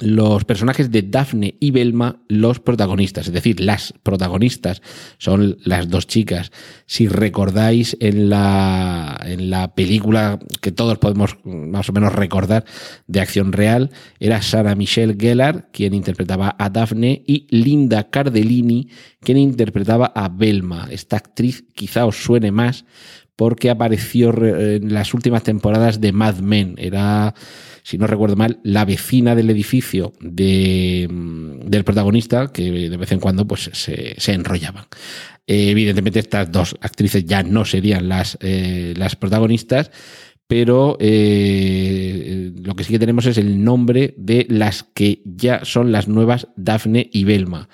los 0.00 0.44
personajes 0.44 0.90
de 0.90 1.02
Daphne 1.02 1.56
y 1.60 1.70
Belma 1.70 2.22
los 2.28 2.60
protagonistas, 2.60 3.26
es 3.26 3.32
decir, 3.32 3.60
las 3.60 3.94
protagonistas 4.02 4.82
son 5.18 5.58
las 5.64 5.88
dos 5.88 6.06
chicas. 6.06 6.50
Si 6.86 7.08
recordáis 7.08 7.96
en 8.00 8.28
la, 8.28 9.20
en 9.24 9.50
la 9.50 9.74
película 9.74 10.38
que 10.60 10.72
todos 10.72 10.98
podemos 10.98 11.36
más 11.44 11.88
o 11.88 11.92
menos 11.92 12.14
recordar 12.14 12.64
de 13.06 13.20
acción 13.20 13.52
real, 13.52 13.90
era 14.20 14.42
Sarah 14.42 14.74
Michelle 14.74 15.16
Gellar 15.18 15.70
quien 15.72 15.94
interpretaba 15.94 16.56
a 16.58 16.70
Daphne 16.70 17.22
y 17.26 17.46
Linda 17.50 18.10
Cardellini 18.10 18.88
quien 19.20 19.38
interpretaba 19.38 20.06
a 20.14 20.28
Belma. 20.28 20.88
Esta 20.90 21.16
actriz 21.16 21.64
quizá 21.74 22.06
os 22.06 22.16
suene 22.22 22.50
más 22.50 22.84
porque 23.36 23.70
apareció 23.70 24.34
en 24.44 24.92
las 24.92 25.14
últimas 25.14 25.42
temporadas 25.42 26.00
de 26.00 26.12
Mad 26.12 26.38
Men. 26.38 26.74
Era 26.78 27.34
si 27.82 27.98
no 27.98 28.06
recuerdo 28.06 28.36
mal, 28.36 28.60
la 28.62 28.84
vecina 28.84 29.34
del 29.34 29.50
edificio 29.50 30.12
mm, 30.20 31.60
del 31.66 31.84
protagonista, 31.84 32.52
que 32.52 32.88
de 32.88 32.96
vez 32.96 33.12
en 33.12 33.20
cuando 33.20 33.46
pues, 33.46 33.70
se, 33.72 34.14
se 34.16 34.32
enrollaban. 34.32 34.84
Eh, 35.46 35.70
evidentemente, 35.70 36.20
estas 36.20 36.50
dos 36.52 36.76
actrices 36.80 37.24
ya 37.24 37.42
no 37.42 37.64
serían 37.64 38.08
las, 38.08 38.38
eh, 38.40 38.94
las 38.96 39.16
protagonistas, 39.16 39.90
pero 40.46 40.96
eh, 41.00 42.52
lo 42.62 42.76
que 42.76 42.84
sí 42.84 42.92
que 42.92 42.98
tenemos 42.98 43.26
es 43.26 43.38
el 43.38 43.64
nombre 43.64 44.14
de 44.16 44.46
las 44.48 44.84
que 44.84 45.22
ya 45.24 45.64
son 45.64 45.90
las 45.90 46.08
nuevas 46.08 46.48
Daphne 46.56 47.08
y 47.12 47.24
Belma. 47.24 47.68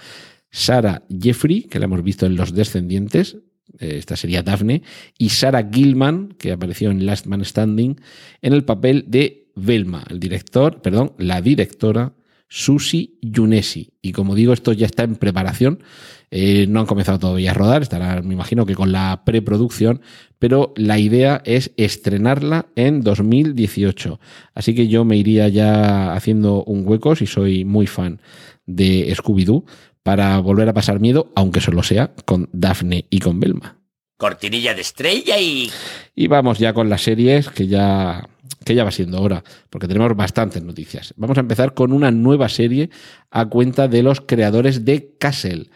Sara 0.51 1.03
Jeffrey, 1.11 1.65
que 1.65 1.79
la 1.79 1.85
hemos 1.85 2.03
visto 2.03 2.25
en 2.25 2.37
Los 2.37 2.55
Descendientes, 2.55 3.37
esta 3.79 4.17
sería 4.17 4.43
Daphne, 4.43 4.83
y 5.19 5.29
Sara 5.31 5.69
Gilman, 5.71 6.35
que 6.39 6.53
apareció 6.53 6.91
en 6.91 7.07
Last 7.07 7.27
Man 7.27 7.45
Standing, 7.45 8.01
en 8.43 8.53
el 8.53 8.65
papel 8.65 9.05
de 9.09 9.49
Velma, 9.55 10.05
el 10.09 10.21
director, 10.21 10.81
perdón, 10.81 11.13
la 11.19 11.41
directora 11.41 12.13
Susi 12.49 13.19
Yunesi. 13.21 13.91
Y 14.01 14.13
como 14.13 14.35
digo, 14.35 14.53
esto 14.53 14.73
ya 14.73 14.87
está 14.87 15.03
en 15.03 15.17
preparación. 15.17 15.83
Eh, 16.31 16.67
no 16.69 16.81
han 16.81 16.87
comenzado 16.87 17.19
todavía 17.19 17.53
a 17.53 17.55
rodar, 17.55 17.83
estará, 17.83 18.23
me 18.23 18.35
imagino 18.35 18.67
que 18.67 18.75
con 18.75 18.93
la 18.93 19.23
preproducción, 19.25 20.03
pero 20.39 20.73
la 20.77 20.99
idea 20.99 21.43
es 21.45 21.73
estrenarla 21.77 22.67
en 22.77 23.03
2018. 23.03 24.21
Así 24.55 24.75
que 24.75 24.89
yo 24.89 25.05
me 25.05 25.17
iría 25.17 25.49
ya 25.49 26.15
haciendo 26.15 26.65
un 26.65 26.87
hueco, 26.87 27.17
si 27.17 27.27
soy 27.27 27.65
muy 27.65 27.87
fan 27.87 28.21
de 28.67 29.15
Scooby-Doo, 29.15 29.65
para 30.03 30.39
volver 30.39 30.69
a 30.69 30.75
pasar 30.75 31.01
miedo, 31.01 31.33
aunque 31.35 31.61
solo 31.61 31.83
sea 31.83 32.13
con 32.25 32.49
Daphne 32.53 33.07
y 33.11 33.21
con 33.21 33.41
Velma. 33.41 33.77
Cortinilla 34.17 34.75
de 34.75 34.81
estrella 34.81 35.39
y... 35.39 35.71
Y 36.15 36.27
vamos 36.27 36.59
ya 36.59 36.73
con 36.73 36.89
las 36.89 37.03
series 37.03 37.49
que 37.49 37.67
ya 37.67 38.29
que 38.65 38.75
ya 38.75 38.85
va 38.85 38.91
siendo 38.91 39.23
hora, 39.23 39.45
porque 39.71 39.89
tenemos 39.89 40.15
bastantes 40.17 40.63
noticias. 40.63 41.15
Vamos 41.17 41.39
a 41.39 41.41
empezar 41.41 41.75
con 41.75 41.93
una 41.93 42.11
nueva 42.11 42.49
serie 42.49 42.91
a 43.31 43.47
cuenta 43.47 43.89
de 43.89 44.03
los 44.03 44.21
creadores 44.21 44.85
de 44.85 45.15
Castle. 45.19 45.71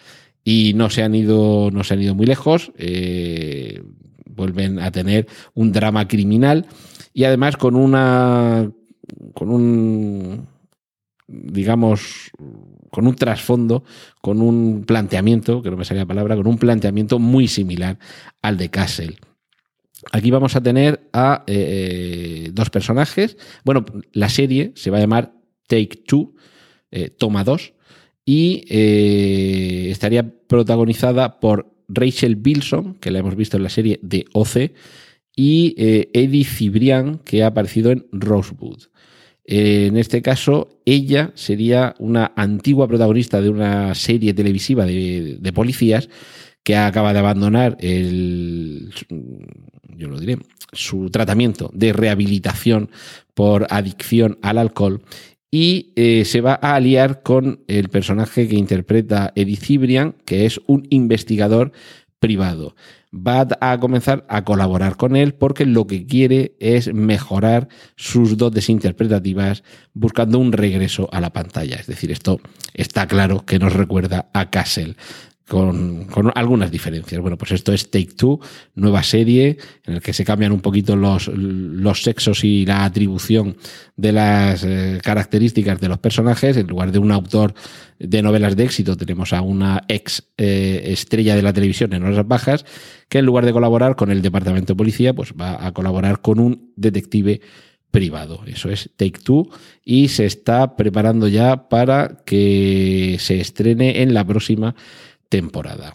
Y 0.45 0.73
no 0.75 0.91
se 0.91 1.02
han 1.02 1.14
ido, 1.14 1.71
no 1.71 1.85
se 1.85 1.95
han 1.95 2.02
ido 2.02 2.14
muy 2.14 2.26
lejos. 2.26 2.73
Eh, 2.76 3.83
vuelven 4.26 4.79
a 4.79 4.91
tener 4.91 5.26
un 5.55 5.73
drama 5.73 6.09
criminal 6.09 6.67
y 7.14 7.25
además 7.25 7.57
con 7.57 7.76
una 7.76 8.71
con 9.35 9.50
un 9.50 10.49
digamos 11.32 12.30
con 12.90 13.06
un 13.06 13.14
trasfondo, 13.16 13.84
con 14.20 14.42
un 14.42 14.84
planteamiento, 14.84 15.62
que 15.62 15.70
no 15.70 15.76
me 15.76 15.84
salía 15.84 16.02
la 16.02 16.08
palabra, 16.08 16.36
con 16.36 16.46
un 16.46 16.58
planteamiento 16.58 17.18
muy 17.18 17.48
similar 17.48 17.98
al 18.42 18.58
de 18.58 18.68
Castle. 18.68 19.16
Aquí 20.10 20.30
vamos 20.30 20.56
a 20.56 20.62
tener 20.62 21.08
a 21.12 21.44
eh, 21.46 22.46
eh, 22.46 22.50
dos 22.52 22.70
personajes. 22.70 23.36
Bueno, 23.64 23.84
la 24.12 24.28
serie 24.28 24.72
se 24.74 24.90
va 24.90 24.98
a 24.98 25.00
llamar 25.00 25.32
Take 25.68 26.02
Two, 26.06 26.34
eh, 26.90 27.08
Toma 27.08 27.44
2, 27.44 27.72
y 28.24 28.64
estaría 29.90 30.32
protagonizada 30.46 31.40
por 31.40 31.74
Rachel 31.88 32.36
Bilson, 32.36 32.94
que 32.94 33.10
la 33.10 33.18
hemos 33.18 33.36
visto 33.36 33.56
en 33.56 33.62
la 33.64 33.68
serie 33.68 33.98
de 34.02 34.26
OC, 34.32 34.72
y 35.34 35.74
Eddie 35.76 36.44
Cibrián, 36.44 37.18
que 37.18 37.42
ha 37.42 37.48
aparecido 37.48 37.90
en 37.90 38.06
Rosewood. 38.12 38.84
En 39.44 39.96
este 39.96 40.22
caso, 40.22 40.80
ella 40.84 41.32
sería 41.34 41.94
una 41.99 42.32
antigua 42.37 42.87
protagonista 42.87 43.40
de 43.40 43.50
una 43.50 43.94
serie 43.94 44.34
televisiva 44.34 44.87
de 44.87 45.52
policías 45.52 46.08
que 46.62 46.76
acaba 46.76 47.12
de 47.12 47.18
abandonar 47.18 47.76
el, 47.80 48.92
yo 49.96 50.08
lo 50.08 50.18
diré, 50.18 50.38
su 50.72 51.11
tratamiento 51.11 51.70
de 51.75 51.92
rehabilitación 51.92 52.90
por 53.34 53.66
adicción 53.70 54.38
al 54.42 54.58
alcohol 54.58 55.02
y 55.50 55.92
eh, 55.96 56.25
se 56.25 56.40
va 56.40 56.58
a 56.62 56.75
aliar 56.75 57.22
con 57.22 57.62
el 57.66 57.88
personaje 57.88 58.49
que 58.49 58.56
interpreta 58.56 59.32
Eddie 59.34 59.56
Cibrian, 59.56 60.14
que 60.25 60.46
es 60.46 60.61
un 60.66 60.87
investigador 60.88 61.72
privado. 62.18 62.75
Va 63.14 63.47
a 63.61 63.78
comenzar 63.78 64.25
a 64.28 64.42
colaborar 64.42 64.97
con 64.97 65.16
él 65.16 65.35
porque 65.35 65.66
lo 65.66 65.87
que 65.87 66.07
quiere 66.07 66.57
es 66.61 66.95
mejorar 66.95 67.69
sus 67.95 68.38
dotes 68.38 68.71
interpretativas 68.71 69.64
buscando 69.92 70.38
un 70.38 70.52
regreso 70.52 71.11
a 71.12 71.21
la 71.21 71.31
pantalla. 71.31 71.76
Es 71.76 71.87
decir, 71.87 72.11
esto 72.11 72.40
está 72.73 73.07
claro 73.07 73.45
que 73.45 73.59
nos 73.59 73.75
recuerda 73.75 74.31
a 74.33 74.49
Castle 74.49 74.97
con, 75.49 76.06
algunas 76.34 76.70
diferencias. 76.70 77.20
Bueno, 77.20 77.37
pues 77.37 77.52
esto 77.52 77.72
es 77.72 77.90
Take 77.90 78.14
Two, 78.16 78.40
nueva 78.75 79.02
serie 79.02 79.58
en 79.84 79.94
la 79.94 80.00
que 80.00 80.12
se 80.12 80.25
cambian 80.25 80.52
un 80.52 80.61
poquito 80.61 80.96
los, 80.96 81.28
los 81.28 82.02
sexos 82.02 82.44
y 82.44 82.64
la 82.64 82.84
atribución 82.84 83.56
de 83.96 84.12
las 84.12 84.64
eh, 84.64 85.00
características 85.02 85.80
de 85.80 85.88
los 85.88 85.99
personajes. 85.99 86.56
En 86.56 86.66
lugar 86.66 86.92
de 86.92 86.99
un 86.99 87.12
autor 87.12 87.54
de 87.99 88.22
novelas 88.22 88.56
de 88.56 88.64
éxito, 88.64 88.96
tenemos 88.96 89.32
a 89.32 89.42
una 89.42 89.82
ex 89.88 90.25
eh, 90.37 90.82
estrella 90.87 91.37
de 91.37 91.42
la 91.42 91.52
televisión 91.52 91.92
en 91.92 92.04
horas 92.04 92.26
bajas, 92.26 92.64
que 93.08 93.18
en 93.18 93.26
lugar 93.26 93.44
de 93.44 93.52
colaborar 93.52 93.96
con 93.96 94.11
el 94.11 94.22
departamento 94.22 94.72
de 94.72 94.78
policía, 94.78 95.12
pues 95.14 95.34
va 95.38 95.66
a 95.66 95.72
colaborar 95.72 96.20
con 96.20 96.38
un 96.38 96.72
detective 96.76 97.40
privado. 97.92 98.42
Eso 98.46 98.70
es 98.70 98.90
Take 98.96 99.20
Two 99.22 99.49
y 99.84 100.08
se 100.08 100.25
está 100.25 100.76
preparando 100.76 101.28
ya 101.28 101.68
para 101.68 102.22
que 102.25 103.16
se 103.20 103.40
estrene 103.40 104.02
en 104.02 104.14
la 104.14 104.25
próxima 104.25 104.75
temporada. 105.32 105.94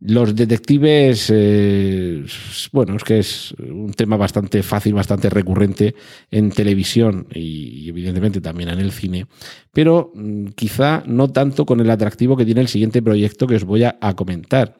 Los 0.00 0.34
detectives, 0.34 1.30
eh, 1.32 2.24
bueno, 2.72 2.96
es 2.96 3.04
que 3.04 3.18
es 3.18 3.54
un 3.58 3.92
tema 3.92 4.18
bastante 4.18 4.62
fácil, 4.62 4.94
bastante 4.94 5.30
recurrente 5.30 5.94
en 6.30 6.50
televisión 6.50 7.26
y, 7.34 7.88
evidentemente 7.88 8.40
también 8.42 8.68
en 8.68 8.80
el 8.80 8.92
cine, 8.92 9.26
pero 9.72 10.12
mm, 10.14 10.48
quizá 10.56 11.02
no 11.06 11.28
tanto 11.28 11.64
con 11.64 11.80
el 11.80 11.90
atractivo 11.90 12.36
que 12.36 12.44
tiene 12.44 12.60
el 12.60 12.68
siguiente 12.68 13.02
proyecto 13.02 13.46
que 13.46 13.56
os 13.56 13.64
voy 13.64 13.84
a, 13.84 13.98
comentar. 14.14 14.78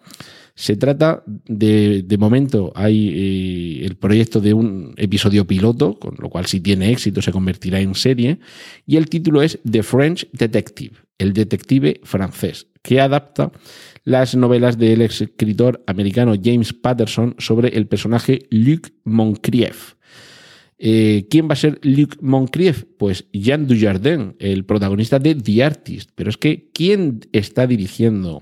Se 0.54 0.76
trata 0.76 1.23
de, 1.26 2.02
de 2.02 2.19
momento, 2.19 2.73
hay 2.75 3.09
eh, 3.09 3.87
el 3.87 3.97
proyecto 3.97 4.40
de 4.40 4.52
un 4.54 4.95
episodio 4.97 5.47
piloto, 5.47 5.99
con 5.99 6.16
lo 6.19 6.28
cual 6.28 6.47
si 6.47 6.61
tiene 6.61 6.90
éxito 6.90 7.23
se 7.23 7.33
convertirá 7.33 7.80
en 7.80 7.95
serie, 7.95 8.38
y 8.87 8.97
el 8.97 9.09
título 9.09 9.42
es 9.42 9.59
The 9.69 9.83
French 9.83 10.28
Detective, 10.33 10.97
el 11.19 11.33
detective 11.33 12.00
francés 12.04 12.66
que 12.83 13.00
adapta 13.00 13.52
las 14.04 14.35
novelas 14.35 14.78
del 14.78 15.02
escritor 15.02 15.83
americano 15.87 16.35
James 16.42 16.73
Patterson 16.73 17.35
sobre 17.38 17.69
el 17.76 17.87
personaje 17.87 18.47
Luc 18.50 18.90
Moncrief. 19.04 19.95
Eh, 20.78 21.26
¿Quién 21.28 21.47
va 21.47 21.52
a 21.52 21.57
ser 21.57 21.78
Luc 21.83 22.16
Moncrief? 22.23 22.85
Pues 22.99 23.26
Jean 23.33 23.66
Dujardin, 23.66 24.35
el 24.38 24.64
protagonista 24.64 25.19
de 25.19 25.35
The 25.35 25.62
Artist. 25.62 26.11
Pero 26.14 26.30
es 26.30 26.38
que, 26.38 26.71
¿quién 26.73 27.21
está 27.33 27.66
dirigiendo 27.66 28.40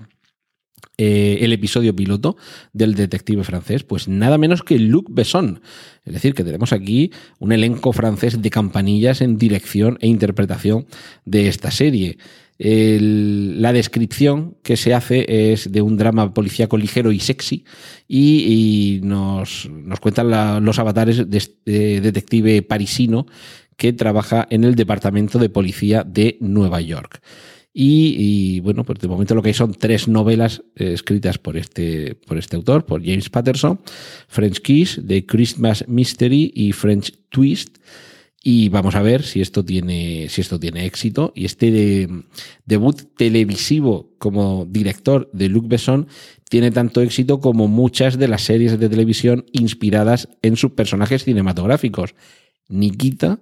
eh, 0.99 1.39
el 1.41 1.53
episodio 1.53 1.95
piloto 1.95 2.35
del 2.73 2.93
detective 2.93 3.43
francés? 3.43 3.83
Pues 3.83 4.07
nada 4.07 4.37
menos 4.37 4.61
que 4.61 4.77
Luc 4.77 5.07
Besson. 5.09 5.61
Es 6.03 6.13
decir, 6.13 6.33
que 6.33 6.43
tenemos 6.43 6.73
aquí 6.73 7.11
un 7.39 7.53
elenco 7.53 7.93
francés 7.93 8.41
de 8.41 8.49
campanillas 8.49 9.21
en 9.21 9.37
dirección 9.37 9.97
e 10.01 10.07
interpretación 10.07 10.85
de 11.23 11.47
esta 11.47 11.71
serie 11.71 12.17
la 12.61 13.71
descripción 13.71 14.57
que 14.63 14.75
se 14.75 14.93
hace 14.93 15.53
es 15.53 15.71
de 15.71 15.81
un 15.81 15.95
drama 15.95 16.33
policíaco 16.33 16.77
ligero 16.77 17.13
y 17.13 17.19
sexy 17.19 17.63
y, 18.05 18.99
nos, 19.03 19.69
nos, 19.69 20.01
cuentan 20.01 20.65
los 20.65 20.77
avatares 20.77 21.29
de 21.29 21.37
este 21.37 22.01
detective 22.01 22.61
parisino 22.61 23.27
que 23.77 23.93
trabaja 23.93 24.45
en 24.49 24.65
el 24.65 24.75
Departamento 24.75 25.39
de 25.39 25.49
Policía 25.49 26.03
de 26.03 26.37
Nueva 26.41 26.81
York. 26.81 27.21
Y, 27.81 28.59
bueno, 28.59 28.83
pues 28.83 28.99
de 28.99 29.07
momento 29.07 29.35
lo 29.35 29.41
que 29.41 29.49
hay 29.49 29.53
son 29.53 29.73
tres 29.73 30.09
novelas 30.09 30.61
eh, 30.75 30.91
escritas 30.91 31.37
por 31.37 31.55
este, 31.55 32.15
por 32.27 32.37
este 32.37 32.57
autor, 32.57 32.85
por 32.85 33.01
James 33.01 33.29
Patterson, 33.29 33.79
French 34.27 34.59
Kiss, 34.59 34.99
The 35.07 35.25
Christmas 35.25 35.85
Mystery 35.87 36.51
y 36.53 36.73
French 36.73 37.13
Twist. 37.29 37.77
Y 38.43 38.67
vamos 38.67 38.95
a 38.95 39.01
ver 39.01 39.23
si 39.23 39.39
esto 39.39 39.63
tiene, 39.63 40.27
si 40.27 40.41
esto 40.41 40.59
tiene 40.59 40.85
éxito. 40.85 41.31
Y 41.33 41.45
este 41.45 42.09
debut 42.65 43.15
televisivo 43.15 44.11
como 44.17 44.65
director 44.65 45.29
de 45.31 45.47
Luc 45.47 45.69
Besson 45.69 46.09
tiene 46.49 46.71
tanto 46.71 46.99
éxito 46.99 47.39
como 47.39 47.69
muchas 47.69 48.17
de 48.17 48.27
las 48.27 48.41
series 48.41 48.77
de 48.77 48.89
televisión 48.89 49.45
inspiradas 49.53 50.27
en 50.41 50.57
sus 50.57 50.71
personajes 50.71 51.23
cinematográficos. 51.23 52.13
Nikita, 52.67 53.39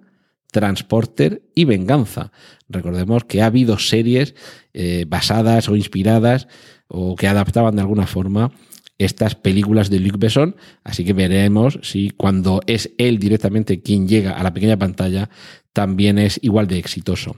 Transporter 0.51 1.43
y 1.55 1.65
Venganza. 1.65 2.31
Recordemos 2.69 3.23
que 3.25 3.41
ha 3.41 3.47
habido 3.47 3.77
series 3.77 4.35
eh, 4.73 5.05
basadas 5.07 5.69
o 5.69 5.75
inspiradas 5.75 6.47
o 6.87 7.15
que 7.15 7.27
adaptaban 7.27 7.75
de 7.75 7.81
alguna 7.81 8.07
forma 8.07 8.51
estas 8.97 9.35
películas 9.35 9.89
de 9.89 9.99
Luc 9.99 10.17
Besson, 10.17 10.55
así 10.83 11.05
que 11.05 11.13
veremos 11.13 11.79
si 11.83 12.09
cuando 12.09 12.61
es 12.65 12.91
él 12.97 13.19
directamente 13.19 13.81
quien 13.81 14.07
llega 14.07 14.31
a 14.31 14.43
la 14.43 14.53
pequeña 14.53 14.77
pantalla 14.77 15.29
también 15.73 16.17
es 16.17 16.39
igual 16.41 16.67
de 16.67 16.79
exitoso. 16.79 17.37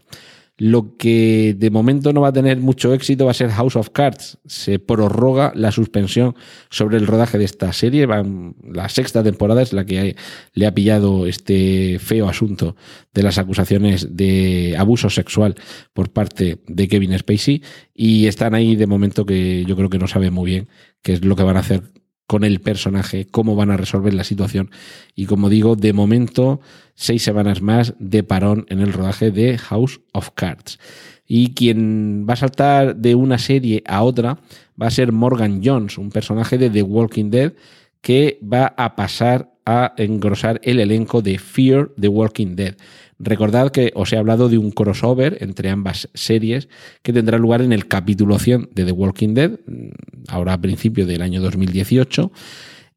Lo 0.60 0.98
que 0.98 1.56
de 1.58 1.70
momento 1.70 2.12
no 2.12 2.20
va 2.20 2.28
a 2.28 2.34
tener 2.34 2.58
mucho 2.58 2.94
éxito 2.94 3.24
va 3.24 3.32
a 3.32 3.34
ser 3.34 3.50
House 3.50 3.78
of 3.78 3.92
Cards. 3.92 4.40
Se 4.46 4.78
prorroga 4.78 5.54
la 5.56 5.72
suspensión 5.72 6.36
sobre 6.70 6.98
el 6.98 7.08
rodaje 7.08 7.38
de 7.38 7.46
esta 7.46 7.72
serie. 7.72 8.06
La 8.06 8.90
sexta 8.90 9.24
temporada 9.24 9.62
es 9.62 9.72
la 9.72 9.86
que 9.86 10.18
le 10.54 10.68
ha 10.68 10.74
pillado 10.74 11.28
este 11.28 11.98
feo 12.00 12.28
asunto 12.28 12.76
de 13.14 13.24
las 13.24 13.38
acusaciones 13.38 14.18
de 14.18 14.76
abuso 14.78 15.10
sexual 15.10 15.56
por 15.94 16.12
parte 16.12 16.60
de 16.68 16.88
Kevin 16.90 17.18
Spacey. 17.18 17.64
Y 17.96 18.28
están 18.28 18.54
ahí 18.54 18.76
de 18.76 18.86
momento 18.86 19.26
que 19.26 19.64
yo 19.66 19.78
creo 19.78 19.90
que 19.90 19.98
no 19.98 20.08
sabe 20.08 20.30
muy 20.30 20.52
bien 20.52 20.68
qué 21.02 21.14
es 21.14 21.24
lo 21.24 21.38
que 21.38 21.44
van 21.44 21.56
a 21.56 21.62
hacer 21.62 21.84
con 22.30 22.44
el 22.44 22.62
personaje, 22.62 23.26
cómo 23.26 23.56
van 23.56 23.72
a 23.72 23.78
resolver 23.78 24.14
la 24.14 24.24
situación. 24.24 24.70
Y 25.16 25.26
como 25.26 25.50
digo, 25.50 25.76
de 25.76 25.94
momento, 25.94 26.62
seis 26.94 27.24
semanas 27.24 27.64
más 27.64 27.96
de 27.98 28.22
parón 28.22 28.68
en 28.70 28.82
el 28.82 28.94
rodaje 28.94 29.32
de 29.32 29.58
House 29.58 30.00
of 30.12 30.30
Cards. 30.36 30.78
Y 31.26 31.56
quien 31.56 32.28
va 32.30 32.34
a 32.34 32.36
saltar 32.36 32.96
de 32.98 33.16
una 33.16 33.40
serie 33.40 33.82
a 33.88 34.04
otra 34.04 34.38
va 34.80 34.86
a 34.86 34.92
ser 34.92 35.12
Morgan 35.12 35.62
Jones, 35.66 35.98
un 35.98 36.12
personaje 36.12 36.60
de 36.60 36.70
The 36.70 36.84
Walking 36.84 37.32
Dead 37.32 37.54
que 38.00 38.40
va 38.44 38.76
a 38.78 38.96
pasar 38.96 39.52
a 39.66 39.96
engrosar 39.98 40.62
el 40.64 40.80
elenco 40.80 41.24
de 41.24 41.40
Fear 41.40 41.90
the 42.00 42.10
Walking 42.10 42.56
Dead. 42.56 42.76
Recordad 43.20 43.72
que 43.72 43.92
os 43.96 44.14
he 44.14 44.18
hablado 44.18 44.48
de 44.48 44.58
un 44.58 44.72
crossover 44.72 45.38
entre 45.42 45.70
ambas 45.70 46.10
series 46.14 46.70
que 47.04 47.12
tendrá 47.12 47.38
lugar 47.38 47.62
en 47.62 47.74
el 47.74 47.88
capítulo 47.88 48.40
100 48.40 48.70
de 48.74 48.86
The 48.86 48.92
Walking 48.94 49.34
Dead, 49.34 49.52
mm, 49.52 49.90
ahora 50.30 50.54
a 50.54 50.62
principio 50.62 51.06
del 51.06 51.22
año 51.22 51.42
2018. 51.42 52.32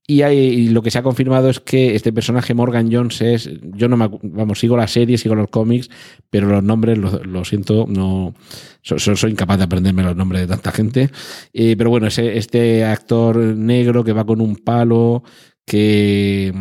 Y, 0.07 0.69
lo 0.69 0.83
que 0.83 0.91
se 0.91 0.99
ha 0.99 1.03
confirmado 1.03 1.49
es 1.49 1.61
que 1.61 1.95
este 1.95 2.13
personaje 2.13 2.55
Morgan 2.55 2.93
Jones 2.93 3.23
es, 3.23 3.51
yo 3.63 3.89
no 3.89 3.97
me, 3.97 4.11
vamos, 4.23 4.59
sigo 4.59 4.77
la 4.77 4.89
serie, 4.89 5.17
sigo 5.17 5.35
los 5.35 5.49
cómics, 5.49 5.89
pero 6.29 6.49
los 6.49 6.63
nombres, 6.63 6.99
lo, 6.99 7.45
siento, 7.45 7.87
no, 7.89 8.35
soy 8.83 9.31
incapaz 9.31 9.59
de 9.59 9.65
aprenderme 9.65 10.03
los 10.03 10.17
nombres 10.17 10.43
de 10.43 10.49
tanta 10.49 10.71
gente. 10.71 11.11
Eh, 11.53 11.77
pero 11.79 11.91
bueno, 11.91 12.09
ese, 12.09 12.37
este 12.37 12.85
actor 12.85 13.37
negro 13.39 14.05
que 14.05 14.13
va 14.13 14.27
con 14.27 14.41
un 14.41 14.57
palo, 14.57 15.23
que 15.65 16.53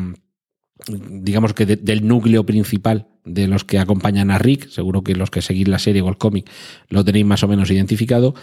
digamos 0.88 1.54
que 1.54 1.66
del 1.66 2.08
núcleo 2.08 2.46
principal 2.46 3.11
de 3.24 3.48
los 3.48 3.64
que 3.64 3.80
acompañan 3.80 4.32
a 4.32 4.38
Rick, 4.38 4.70
seguro 4.70 5.04
que 5.04 5.16
los 5.16 5.30
que 5.30 5.42
seguís 5.42 5.68
la 5.68 5.80
serie 5.80 6.02
o 6.02 6.10
el 6.10 6.18
cómic 6.18 6.50
lo 6.90 7.06
tenéis 7.06 7.26
más 7.26 7.44
o 7.44 7.48
menos 7.48 7.70
identificado, 7.70 8.34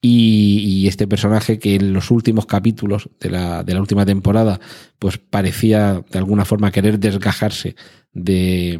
y, 0.00 0.86
este 0.86 1.08
personaje 1.08 1.58
que 1.58 1.74
en 1.74 1.92
los 1.92 2.10
últimos 2.10 2.46
capítulos 2.46 3.10
de 3.18 3.30
la, 3.30 3.64
de 3.64 3.74
la, 3.74 3.80
última 3.80 4.06
temporada 4.06 4.60
pues 4.98 5.18
parecía 5.18 6.04
de 6.08 6.18
alguna 6.18 6.44
forma 6.44 6.70
querer 6.70 7.00
desgajarse 7.00 7.74
de, 8.12 8.78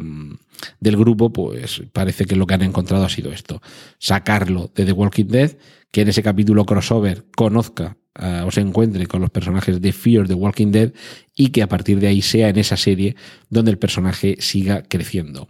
del 0.79 0.97
grupo, 0.97 1.31
pues 1.31 1.83
parece 1.91 2.25
que 2.25 2.35
lo 2.35 2.47
que 2.47 2.53
han 2.53 2.63
encontrado 2.63 3.05
ha 3.05 3.09
sido 3.09 3.31
esto, 3.31 3.61
sacarlo 3.97 4.71
de 4.73 4.85
The 4.85 4.91
Walking 4.93 5.27
Dead, 5.27 5.57
que 5.91 6.01
en 6.01 6.09
ese 6.09 6.23
capítulo 6.23 6.65
crossover 6.65 7.25
conozca 7.35 7.97
uh, 8.19 8.45
o 8.45 8.51
se 8.51 8.61
encuentre 8.61 9.07
con 9.07 9.21
los 9.21 9.29
personajes 9.29 9.81
de 9.81 9.91
Fear 9.91 10.27
the 10.27 10.33
Walking 10.33 10.71
Dead 10.71 10.91
y 11.35 11.49
que 11.49 11.61
a 11.61 11.67
partir 11.67 11.99
de 11.99 12.07
ahí 12.07 12.21
sea 12.21 12.49
en 12.49 12.57
esa 12.57 12.77
serie 12.77 13.15
donde 13.49 13.71
el 13.71 13.77
personaje 13.77 14.35
siga 14.39 14.83
creciendo. 14.83 15.47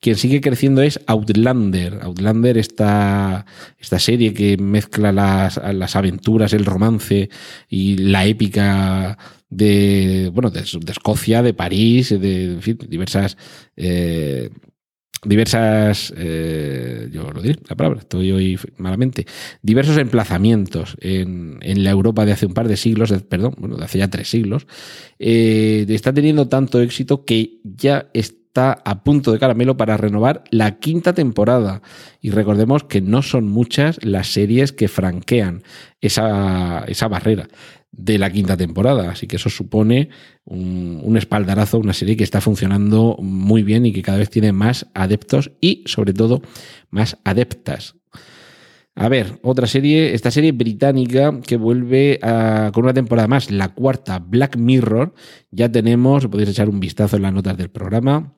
Quien 0.00 0.16
sigue 0.16 0.40
creciendo 0.40 0.82
es 0.82 1.00
Outlander. 1.06 2.00
Outlander, 2.02 2.58
esta, 2.58 3.46
esta 3.78 3.98
serie 3.98 4.34
que 4.34 4.56
mezcla 4.56 5.12
las, 5.12 5.60
las 5.74 5.96
aventuras, 5.96 6.52
el 6.52 6.64
romance 6.64 7.30
y 7.68 7.96
la 7.96 8.26
épica 8.26 9.18
de, 9.48 10.30
bueno, 10.32 10.50
de, 10.50 10.60
Escocia, 10.60 11.42
de 11.42 11.54
París, 11.54 12.10
de 12.10 12.56
diversas 12.88 13.36
eh, 13.76 14.50
diversas, 15.26 16.14
eh, 16.16 17.08
yo 17.12 17.30
lo 17.30 17.42
diré, 17.42 17.58
la 17.68 17.76
palabra, 17.76 18.00
estoy 18.00 18.32
hoy 18.32 18.58
malamente, 18.78 19.26
diversos 19.62 19.98
emplazamientos 19.98 20.96
en, 21.00 21.58
en, 21.62 21.84
la 21.84 21.90
Europa 21.90 22.24
de 22.24 22.32
hace 22.32 22.46
un 22.46 22.54
par 22.54 22.68
de 22.68 22.76
siglos, 22.76 23.12
perdón, 23.28 23.54
bueno, 23.58 23.76
de 23.76 23.84
hace 23.84 23.98
ya 23.98 24.08
tres 24.08 24.28
siglos, 24.30 24.66
eh, 25.18 25.84
está 25.88 26.12
teniendo 26.12 26.48
tanto 26.48 26.80
éxito 26.80 27.24
que 27.24 27.58
ya 27.64 28.08
está 28.14 28.45
a 28.56 29.04
punto 29.04 29.32
de 29.32 29.38
caramelo 29.38 29.76
para 29.76 29.96
renovar 29.96 30.44
la 30.50 30.78
quinta 30.78 31.12
temporada. 31.12 31.82
Y 32.20 32.30
recordemos 32.30 32.84
que 32.84 33.00
no 33.00 33.22
son 33.22 33.48
muchas 33.48 34.02
las 34.04 34.28
series 34.28 34.72
que 34.72 34.88
franquean 34.88 35.62
esa, 36.00 36.84
esa 36.86 37.08
barrera 37.08 37.48
de 37.96 38.18
la 38.18 38.30
quinta 38.30 38.56
temporada. 38.56 39.10
Así 39.10 39.26
que 39.26 39.36
eso 39.36 39.50
supone 39.50 40.10
un, 40.44 41.16
espaldarazo, 41.16 41.78
una 41.78 41.92
serie 41.92 42.16
que 42.16 42.24
está 42.24 42.40
funcionando 42.40 43.16
muy 43.20 43.62
bien 43.62 43.86
y 43.86 43.92
que 43.92 44.02
cada 44.02 44.18
vez 44.18 44.30
tiene 44.30 44.52
más 44.52 44.86
adeptos 44.94 45.52
y 45.60 45.82
sobre 45.86 46.12
todo 46.12 46.42
más 46.90 47.18
adeptas. 47.24 47.96
A 48.98 49.10
ver, 49.10 49.38
otra 49.42 49.66
serie, 49.66 50.14
esta 50.14 50.30
serie 50.30 50.52
británica 50.52 51.38
que 51.46 51.56
vuelve 51.56 52.18
con 52.72 52.84
una 52.84 52.94
temporada 52.94 53.28
más, 53.28 53.50
la 53.50 53.74
cuarta, 53.74 54.18
Black 54.18 54.56
Mirror. 54.56 55.12
Ya 55.50 55.70
tenemos, 55.70 56.26
podéis 56.28 56.50
echar 56.50 56.68
un 56.70 56.80
vistazo 56.80 57.16
en 57.16 57.22
las 57.22 57.32
notas 57.32 57.58
del 57.58 57.68
programa, 57.68 58.34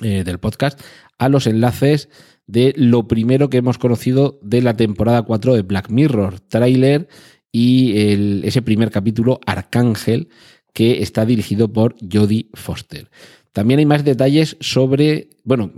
eh, 0.00 0.24
del 0.24 0.38
podcast, 0.38 0.80
a 1.18 1.28
los 1.28 1.46
enlaces 1.46 2.08
de 2.46 2.72
lo 2.76 3.06
primero 3.06 3.48
que 3.48 3.58
hemos 3.58 3.78
conocido 3.78 4.38
de 4.42 4.62
la 4.62 4.76
temporada 4.76 5.22
4 5.22 5.54
de 5.54 5.62
Black 5.62 5.90
Mirror, 5.90 6.40
tráiler 6.40 7.08
y 7.52 8.42
ese 8.44 8.62
primer 8.62 8.90
capítulo, 8.90 9.40
Arcángel, 9.46 10.28
que 10.72 11.02
está 11.02 11.24
dirigido 11.26 11.72
por 11.72 11.96
Jodie 12.00 12.48
Foster. 12.54 13.10
También 13.52 13.80
hay 13.80 13.86
más 13.86 14.04
detalles 14.04 14.56
sobre, 14.60 15.30
bueno, 15.42 15.72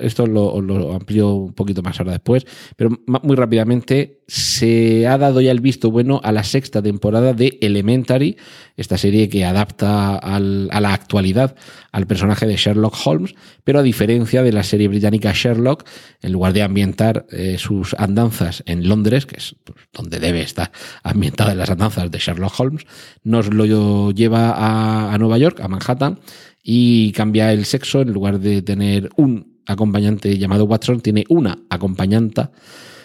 esto 0.00 0.26
lo, 0.26 0.60
lo 0.60 0.92
amplío 0.92 1.34
un 1.34 1.52
poquito 1.52 1.82
más 1.82 2.00
ahora 2.00 2.12
después, 2.12 2.46
pero 2.76 2.90
muy 3.06 3.36
rápidamente 3.36 4.20
se 4.26 5.08
ha 5.08 5.18
dado 5.18 5.40
ya 5.40 5.50
el 5.50 5.60
visto 5.60 5.90
bueno 5.90 6.20
a 6.22 6.30
la 6.30 6.44
sexta 6.44 6.82
temporada 6.82 7.32
de 7.32 7.58
Elementary, 7.60 8.36
esta 8.76 8.96
serie 8.96 9.28
que 9.28 9.44
adapta 9.44 10.16
a 10.16 10.40
la 10.40 10.92
actualidad 10.92 11.56
al 11.92 12.06
personaje 12.06 12.46
de 12.46 12.56
Sherlock 12.56 12.94
Holmes, 13.04 13.34
pero 13.64 13.80
a 13.80 13.82
diferencia 13.82 14.42
de 14.42 14.52
la 14.52 14.62
serie 14.62 14.86
británica 14.86 15.32
Sherlock, 15.34 15.84
en 16.22 16.32
lugar 16.32 16.52
de 16.52 16.62
ambientar 16.62 17.26
eh, 17.30 17.56
sus 17.58 17.94
andanzas 17.94 18.62
en 18.66 18.88
Londres, 18.88 19.26
que 19.26 19.36
es 19.36 19.56
pues, 19.64 19.78
donde 19.92 20.20
debe 20.20 20.42
estar 20.42 20.70
ambientada 21.02 21.54
las 21.54 21.70
andanzas 21.70 22.10
de 22.10 22.18
Sherlock 22.18 22.58
Holmes, 22.58 22.86
nos 23.24 23.52
lo 23.52 24.12
lleva 24.12 25.12
a 25.12 25.18
Nueva 25.18 25.38
York, 25.38 25.60
a 25.60 25.68
Manhattan, 25.68 26.20
y 26.62 27.12
cambia 27.12 27.52
el 27.52 27.64
sexo, 27.64 28.02
en 28.02 28.12
lugar 28.12 28.40
de 28.40 28.62
tener 28.62 29.10
un 29.16 29.60
acompañante 29.66 30.36
llamado 30.38 30.64
Watson, 30.64 31.00
tiene 31.00 31.24
una 31.28 31.58
acompañanta 31.70 32.50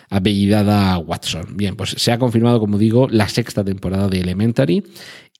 apellidada 0.09 0.97
Watson. 0.97 1.55
Bien, 1.55 1.75
pues 1.75 1.91
se 1.97 2.11
ha 2.11 2.19
confirmado, 2.19 2.59
como 2.59 2.77
digo, 2.77 3.07
la 3.09 3.29
sexta 3.29 3.63
temporada 3.63 4.07
de 4.07 4.19
Elementary 4.19 4.83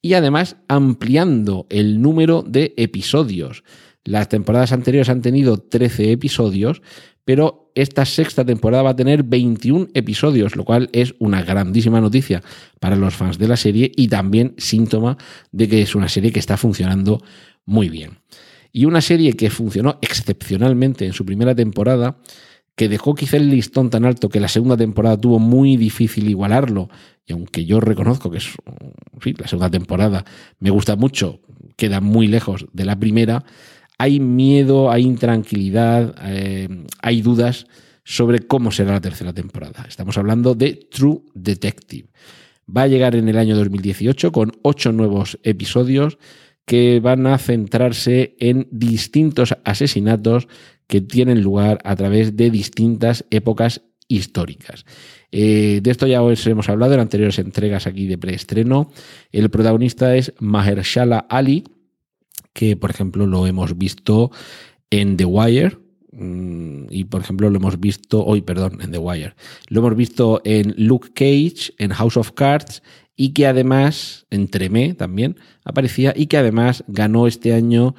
y 0.02 0.14
además 0.14 0.56
ampliando 0.68 1.66
el 1.70 2.00
número 2.00 2.42
de 2.42 2.74
episodios. 2.76 3.64
Las 4.04 4.28
temporadas 4.28 4.72
anteriores 4.72 5.08
han 5.08 5.20
tenido 5.20 5.58
13 5.58 6.12
episodios, 6.12 6.80
pero 7.24 7.72
esta 7.74 8.04
sexta 8.04 8.44
temporada 8.44 8.84
va 8.84 8.90
a 8.90 8.96
tener 8.96 9.24
21 9.24 9.88
episodios, 9.94 10.54
lo 10.54 10.64
cual 10.64 10.88
es 10.92 11.14
una 11.18 11.42
grandísima 11.42 12.00
noticia 12.00 12.40
para 12.78 12.94
los 12.94 13.16
fans 13.16 13.38
de 13.38 13.48
la 13.48 13.56
serie 13.56 13.90
y 13.96 14.06
también 14.06 14.54
síntoma 14.58 15.18
de 15.50 15.68
que 15.68 15.82
es 15.82 15.96
una 15.96 16.08
serie 16.08 16.30
que 16.30 16.38
está 16.38 16.56
funcionando 16.56 17.20
muy 17.66 17.88
bien. 17.88 18.18
Y 18.72 18.84
una 18.84 19.00
serie 19.00 19.34
que 19.34 19.50
funcionó 19.50 19.98
excepcionalmente 20.00 21.04
en 21.04 21.12
su 21.12 21.26
primera 21.26 21.54
temporada, 21.54 22.18
que 22.74 22.88
dejó 22.88 23.14
quizá 23.14 23.36
el 23.36 23.50
listón 23.50 23.90
tan 23.90 24.04
alto 24.04 24.28
que 24.28 24.40
la 24.40 24.48
segunda 24.48 24.76
temporada 24.76 25.18
tuvo 25.18 25.38
muy 25.38 25.76
difícil 25.76 26.28
igualarlo, 26.28 26.88
y 27.26 27.32
aunque 27.32 27.64
yo 27.64 27.80
reconozco 27.80 28.30
que 28.30 28.38
es, 28.38 28.52
la 29.38 29.48
segunda 29.48 29.70
temporada 29.70 30.24
me 30.60 30.70
gusta 30.70 30.94
mucho, 30.94 31.40
queda 31.76 32.00
muy 32.00 32.28
lejos 32.28 32.66
de 32.72 32.84
la 32.84 32.98
primera, 32.98 33.44
hay 33.98 34.20
miedo, 34.20 34.90
hay 34.90 35.02
intranquilidad, 35.04 36.14
eh, 36.22 36.68
hay 37.00 37.22
dudas 37.22 37.66
sobre 38.04 38.40
cómo 38.40 38.70
será 38.70 38.92
la 38.92 39.00
tercera 39.00 39.32
temporada. 39.32 39.86
Estamos 39.88 40.16
hablando 40.18 40.54
de 40.54 40.86
True 40.90 41.22
Detective. 41.34 42.08
Va 42.74 42.82
a 42.82 42.86
llegar 42.88 43.16
en 43.16 43.28
el 43.28 43.38
año 43.38 43.56
2018 43.56 44.32
con 44.32 44.52
ocho 44.62 44.92
nuevos 44.92 45.38
episodios 45.42 46.18
que 46.66 47.00
van 47.00 47.26
a 47.26 47.38
centrarse 47.38 48.36
en 48.38 48.68
distintos 48.70 49.56
asesinatos 49.64 50.48
que 50.88 51.00
tienen 51.00 51.42
lugar 51.42 51.78
a 51.84 51.96
través 51.96 52.36
de 52.36 52.50
distintas 52.50 53.24
épocas 53.30 53.82
históricas. 54.08 54.84
Eh, 55.32 55.80
de 55.82 55.90
esto 55.90 56.06
ya 56.06 56.22
os 56.22 56.46
hemos 56.46 56.68
hablado 56.68 56.94
en 56.94 57.00
anteriores 57.00 57.38
entregas 57.38 57.86
aquí 57.86 58.06
de 58.06 58.18
preestreno. 58.18 58.90
El 59.32 59.48
protagonista 59.50 60.16
es 60.16 60.32
Mahershala 60.38 61.18
Ali, 61.28 61.64
que 62.52 62.76
por 62.76 62.90
ejemplo 62.90 63.26
lo 63.26 63.46
hemos 63.46 63.76
visto 63.78 64.30
en 64.90 65.16
The 65.16 65.24
Wire, 65.24 65.78
mm, 66.12 66.86
y 66.90 67.04
por 67.04 67.20
ejemplo 67.20 67.50
lo 67.50 67.58
hemos 67.58 67.78
visto 67.80 68.24
hoy, 68.24 68.42
perdón, 68.42 68.78
en 68.80 68.92
The 68.92 68.98
Wire. 68.98 69.34
Lo 69.68 69.80
hemos 69.80 69.96
visto 69.96 70.40
en 70.44 70.74
Luke 70.76 71.10
Cage, 71.14 71.72
en 71.78 71.90
House 71.92 72.16
of 72.16 72.32
Cards 72.32 72.82
y 73.16 73.30
que 73.30 73.46
además, 73.46 74.26
en 74.30 74.48
Tremé 74.48 74.94
también 74.94 75.36
aparecía 75.64 76.12
y 76.14 76.26
que 76.26 76.36
además 76.36 76.84
ganó 76.86 77.26
este 77.26 77.54
año 77.54 77.94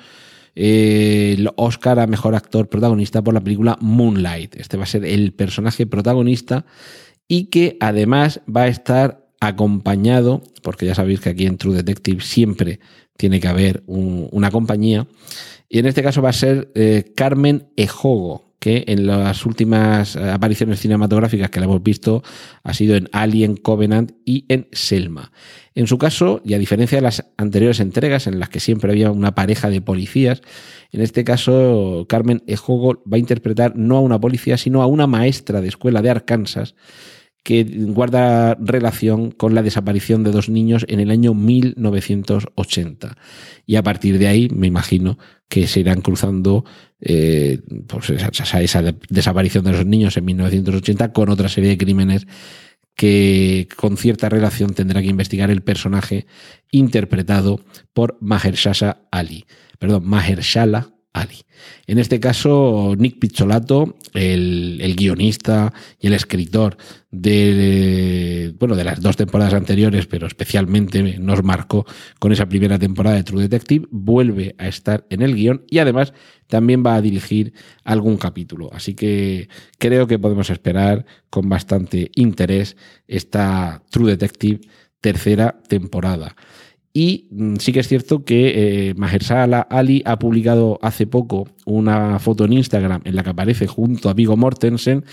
eh, 0.55 1.35
el 1.37 1.49
Oscar 1.55 1.99
a 1.99 2.07
Mejor 2.07 2.35
Actor 2.35 2.69
Protagonista 2.69 3.23
por 3.23 3.33
la 3.33 3.41
película 3.41 3.77
Moonlight. 3.81 4.55
Este 4.55 4.77
va 4.77 4.83
a 4.83 4.87
ser 4.87 5.05
el 5.05 5.33
personaje 5.33 5.85
protagonista 5.85 6.65
y 7.27 7.45
que 7.45 7.77
además 7.79 8.41
va 8.47 8.63
a 8.63 8.67
estar 8.67 9.27
acompañado, 9.39 10.41
porque 10.63 10.85
ya 10.85 10.95
sabéis 10.95 11.19
que 11.19 11.29
aquí 11.29 11.45
en 11.45 11.57
True 11.57 11.75
Detective 11.75 12.21
siempre 12.23 12.79
tiene 13.17 13.39
que 13.39 13.47
haber 13.47 13.83
una 13.87 14.51
compañía, 14.51 15.07
y 15.69 15.79
en 15.79 15.85
este 15.85 16.03
caso 16.03 16.21
va 16.21 16.29
a 16.29 16.33
ser 16.33 16.71
eh, 16.75 17.11
Carmen 17.15 17.67
Ejogo, 17.75 18.46
que 18.59 18.85
en 18.87 19.05
las 19.05 19.45
últimas 19.45 20.15
eh, 20.15 20.29
apariciones 20.29 20.79
cinematográficas 20.79 21.49
que 21.49 21.59
la 21.59 21.65
hemos 21.65 21.83
visto 21.83 22.23
ha 22.63 22.73
sido 22.73 22.95
en 22.95 23.07
Alien 23.11 23.55
Covenant 23.55 24.13
y 24.25 24.45
en 24.49 24.67
Selma. 24.71 25.31
En 25.75 25.85
su 25.85 25.97
caso, 25.97 26.41
y 26.43 26.55
a 26.55 26.57
diferencia 26.57 26.97
de 26.97 27.03
las 27.03 27.25
anteriores 27.37 27.79
entregas 27.79 28.25
en 28.25 28.39
las 28.39 28.49
que 28.49 28.59
siempre 28.59 28.91
había 28.91 29.11
una 29.11 29.35
pareja 29.35 29.69
de 29.69 29.81
policías, 29.81 30.41
en 30.91 31.01
este 31.01 31.23
caso 31.23 32.05
Carmen 32.09 32.43
Ejogo 32.47 33.03
va 33.11 33.17
a 33.17 33.19
interpretar 33.19 33.75
no 33.75 33.97
a 33.97 34.01
una 34.01 34.19
policía, 34.19 34.57
sino 34.57 34.81
a 34.81 34.87
una 34.87 35.05
maestra 35.05 35.61
de 35.61 35.67
escuela 35.67 36.01
de 36.01 36.09
Arkansas 36.09 36.75
que 37.47 37.63
guarda 37.63 38.55
relación 38.59 39.31
con 39.31 39.55
la 39.55 39.61
desaparición 39.61 40.21
de 40.25 40.31
dos 40.31 40.49
niños 40.49 40.85
en 40.89 40.99
el 40.99 41.09
año 41.11 41.33
1980. 41.33 43.15
Y 43.65 43.77
a 43.77 43.83
partir 43.83 44.19
de 44.19 44.27
ahí, 44.27 44.49
me 44.49 44.67
imagino 44.67 45.17
que 45.47 45.65
se 45.65 45.79
irán 45.79 46.01
cruzando 46.01 46.65
eh, 46.99 47.59
pues 47.87 48.09
esa, 48.09 48.61
esa, 48.61 48.81
desaparición 49.09 49.63
de 49.63 49.71
los 49.71 49.85
niños 49.85 50.17
en 50.17 50.25
1980 50.25 51.13
con 51.13 51.29
otra 51.29 51.49
serie 51.49 51.69
de 51.69 51.77
crímenes 51.77 52.27
que 52.95 53.67
con 53.75 53.95
cierta 53.97 54.27
relación 54.27 54.73
tendrá 54.73 55.01
que 55.01 55.07
investigar 55.07 55.51
el 55.51 55.61
personaje 55.61 56.25
interpretado 56.71 57.61
por 57.93 58.17
Mahershala 58.21 59.01
Ali. 59.11 59.45
Perdón, 59.77 60.07
Mahershala 60.07 60.96
en 61.87 61.99
este 61.99 62.19
caso, 62.19 62.93
Nick 62.97 63.19
Pizzolato, 63.19 63.97
el, 64.13 64.95
guionista 64.95 65.73
y 65.99 66.07
el 66.07 66.13
escritor 66.13 66.77
de, 67.11 68.53
bueno, 68.59 68.75
de 68.75 68.83
las 68.83 69.01
dos 69.01 69.15
temporadas 69.15 69.53
anteriores, 69.53 70.05
pero 70.05 70.27
especialmente 70.27 71.17
nos 71.19 71.43
marcó 71.43 71.85
con 72.19 72.31
esa 72.31 72.47
primera 72.47 72.77
temporada 72.77 73.15
de 73.15 73.23
True 73.23 73.43
Detective, 73.43 73.87
vuelve 73.89 74.55
a 74.57 74.67
estar 74.67 75.05
en 75.09 75.21
el 75.21 75.35
guion 75.35 75.63
y 75.69 75.79
además 75.79 76.13
también 76.47 76.83
va 76.85 76.95
a 76.95 77.01
dirigir 77.01 77.53
algún 77.83 78.17
capítulo. 78.17 78.69
Así 78.73 78.93
que 78.93 79.49
creo 79.79 80.07
que 80.07 80.19
podemos 80.19 80.49
esperar 80.49 81.05
con 81.29 81.49
bastante 81.49 82.11
interés 82.15 82.77
esta 83.07 83.83
True 83.89 84.11
Detective 84.11 84.61
tercera 85.01 85.61
temporada. 85.67 86.35
Y 86.99 87.27
mm, 87.29 87.57
sí 87.57 87.73
que 87.73 87.81
es 87.81 87.87
cierto 87.87 88.25
que 88.25 88.89
eh, 88.89 88.93
Mahershala 88.95 89.61
Ali 89.61 90.01
ha 90.03 90.17
publicado 90.17 90.79
hace 90.81 91.05
poco 91.05 91.47
una 91.63 92.17
foto 92.17 92.45
en 92.45 92.53
Instagram 92.53 93.01
en 93.03 93.15
la 93.15 93.21
que 93.21 93.29
aparece 93.29 93.67
junto 93.67 94.09
a 94.09 94.15
Vigo 94.15 94.35
Mortensen, 94.35 95.05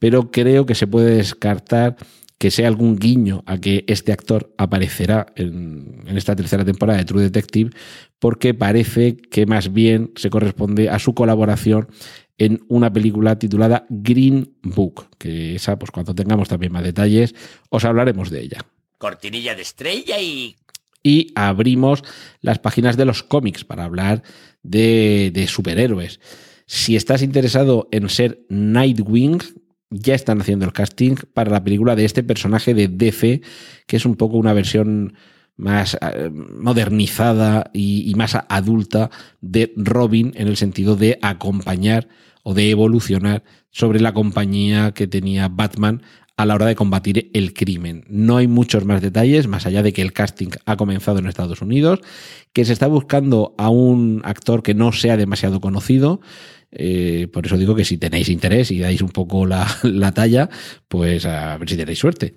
pero 0.00 0.32
creo 0.32 0.66
que 0.66 0.74
se 0.74 0.88
puede 0.88 1.14
descartar 1.14 1.96
que 2.38 2.50
sea 2.50 2.66
algún 2.66 2.98
guiño 2.98 3.44
a 3.46 3.58
que 3.58 3.84
este 3.86 4.10
actor 4.10 4.52
aparecerá 4.58 5.26
en, 5.36 6.02
en, 6.08 6.16
esta 6.16 6.34
tercera 6.34 6.64
temporada 6.64 6.98
de 6.98 7.04
True 7.04 7.22
Detective, 7.22 7.70
porque 8.18 8.52
parece 8.52 9.16
que 9.16 9.46
más 9.46 9.72
bien 9.72 10.10
se 10.16 10.30
corresponde 10.30 10.90
a 10.90 10.98
su 10.98 11.14
colaboración 11.14 11.86
en 12.38 12.64
una 12.66 12.92
película 12.92 13.38
titulada 13.38 13.86
Green 13.90 14.56
Book, 14.62 15.06
que 15.18 15.54
esa, 15.54 15.78
pues 15.78 15.92
cuando 15.92 16.16
tengamos 16.16 16.48
también 16.48 16.72
más 16.72 16.82
detalles, 16.82 17.32
os 17.70 17.84
hablaremos 17.84 18.28
de 18.28 18.40
ella. 18.40 18.58
Cortinilla 18.98 19.54
de 19.54 19.62
estrella 19.62 20.20
y 20.20 20.56
y 21.02 21.32
abrimos 21.34 22.02
las 22.40 22.58
páginas 22.58 22.96
de 22.96 23.04
los 23.04 23.22
cómics 23.22 23.64
para 23.64 23.84
hablar 23.84 24.22
de, 24.62 25.30
de 25.32 25.46
superhéroes. 25.46 26.20
Si 26.66 26.96
estás 26.96 27.22
interesado 27.22 27.88
en 27.92 28.08
ser 28.08 28.44
Nightwing, 28.48 29.38
ya 29.90 30.14
están 30.14 30.40
haciendo 30.40 30.66
el 30.66 30.72
casting 30.72 31.16
para 31.32 31.50
la 31.50 31.64
película 31.64 31.96
de 31.96 32.04
este 32.04 32.22
personaje 32.22 32.74
de 32.74 32.88
DC, 32.88 33.40
que 33.86 33.96
es 33.96 34.04
un 34.04 34.16
poco 34.16 34.36
una 34.36 34.52
versión 34.52 35.14
más 35.56 35.96
eh, 36.00 36.30
modernizada 36.30 37.70
y, 37.72 38.08
y, 38.08 38.14
más 38.14 38.36
adulta 38.48 39.10
de 39.40 39.72
Robin 39.76 40.32
en 40.36 40.46
el 40.46 40.56
sentido 40.56 40.94
de 40.94 41.18
acompañar 41.20 42.08
o 42.44 42.54
de 42.54 42.70
evolucionar 42.70 43.42
sobre 43.70 44.00
la 44.00 44.14
compañía 44.14 44.92
que 44.92 45.06
tenía 45.08 45.48
Batman 45.48 46.02
a 46.38 46.46
la 46.46 46.54
hora 46.54 46.66
de 46.66 46.76
combatir 46.76 47.30
el 47.34 47.52
crimen. 47.52 48.04
No 48.08 48.36
hay 48.36 48.46
muchos 48.46 48.84
más 48.84 49.02
detalles, 49.02 49.48
más 49.48 49.66
allá 49.66 49.82
de 49.82 49.92
que 49.92 50.02
el 50.02 50.12
casting 50.12 50.50
ha 50.66 50.76
comenzado 50.76 51.18
en 51.18 51.26
Estados 51.26 51.60
Unidos, 51.62 51.98
que 52.52 52.64
se 52.64 52.72
está 52.72 52.86
buscando 52.86 53.56
a 53.58 53.70
un 53.70 54.22
actor 54.24 54.62
que 54.62 54.72
no 54.72 54.92
sea 54.92 55.16
demasiado 55.16 55.60
conocido. 55.60 56.20
Eh, 56.70 57.26
por 57.32 57.44
eso 57.44 57.56
digo 57.56 57.74
que 57.74 57.84
si 57.84 57.98
tenéis 57.98 58.28
interés 58.28 58.70
y 58.70 58.78
dais 58.78 59.02
un 59.02 59.08
poco 59.08 59.46
la, 59.46 59.66
la 59.82 60.12
talla, 60.12 60.48
pues 60.86 61.26
a 61.26 61.58
ver 61.58 61.68
si 61.68 61.76
tenéis 61.76 61.98
suerte. 61.98 62.34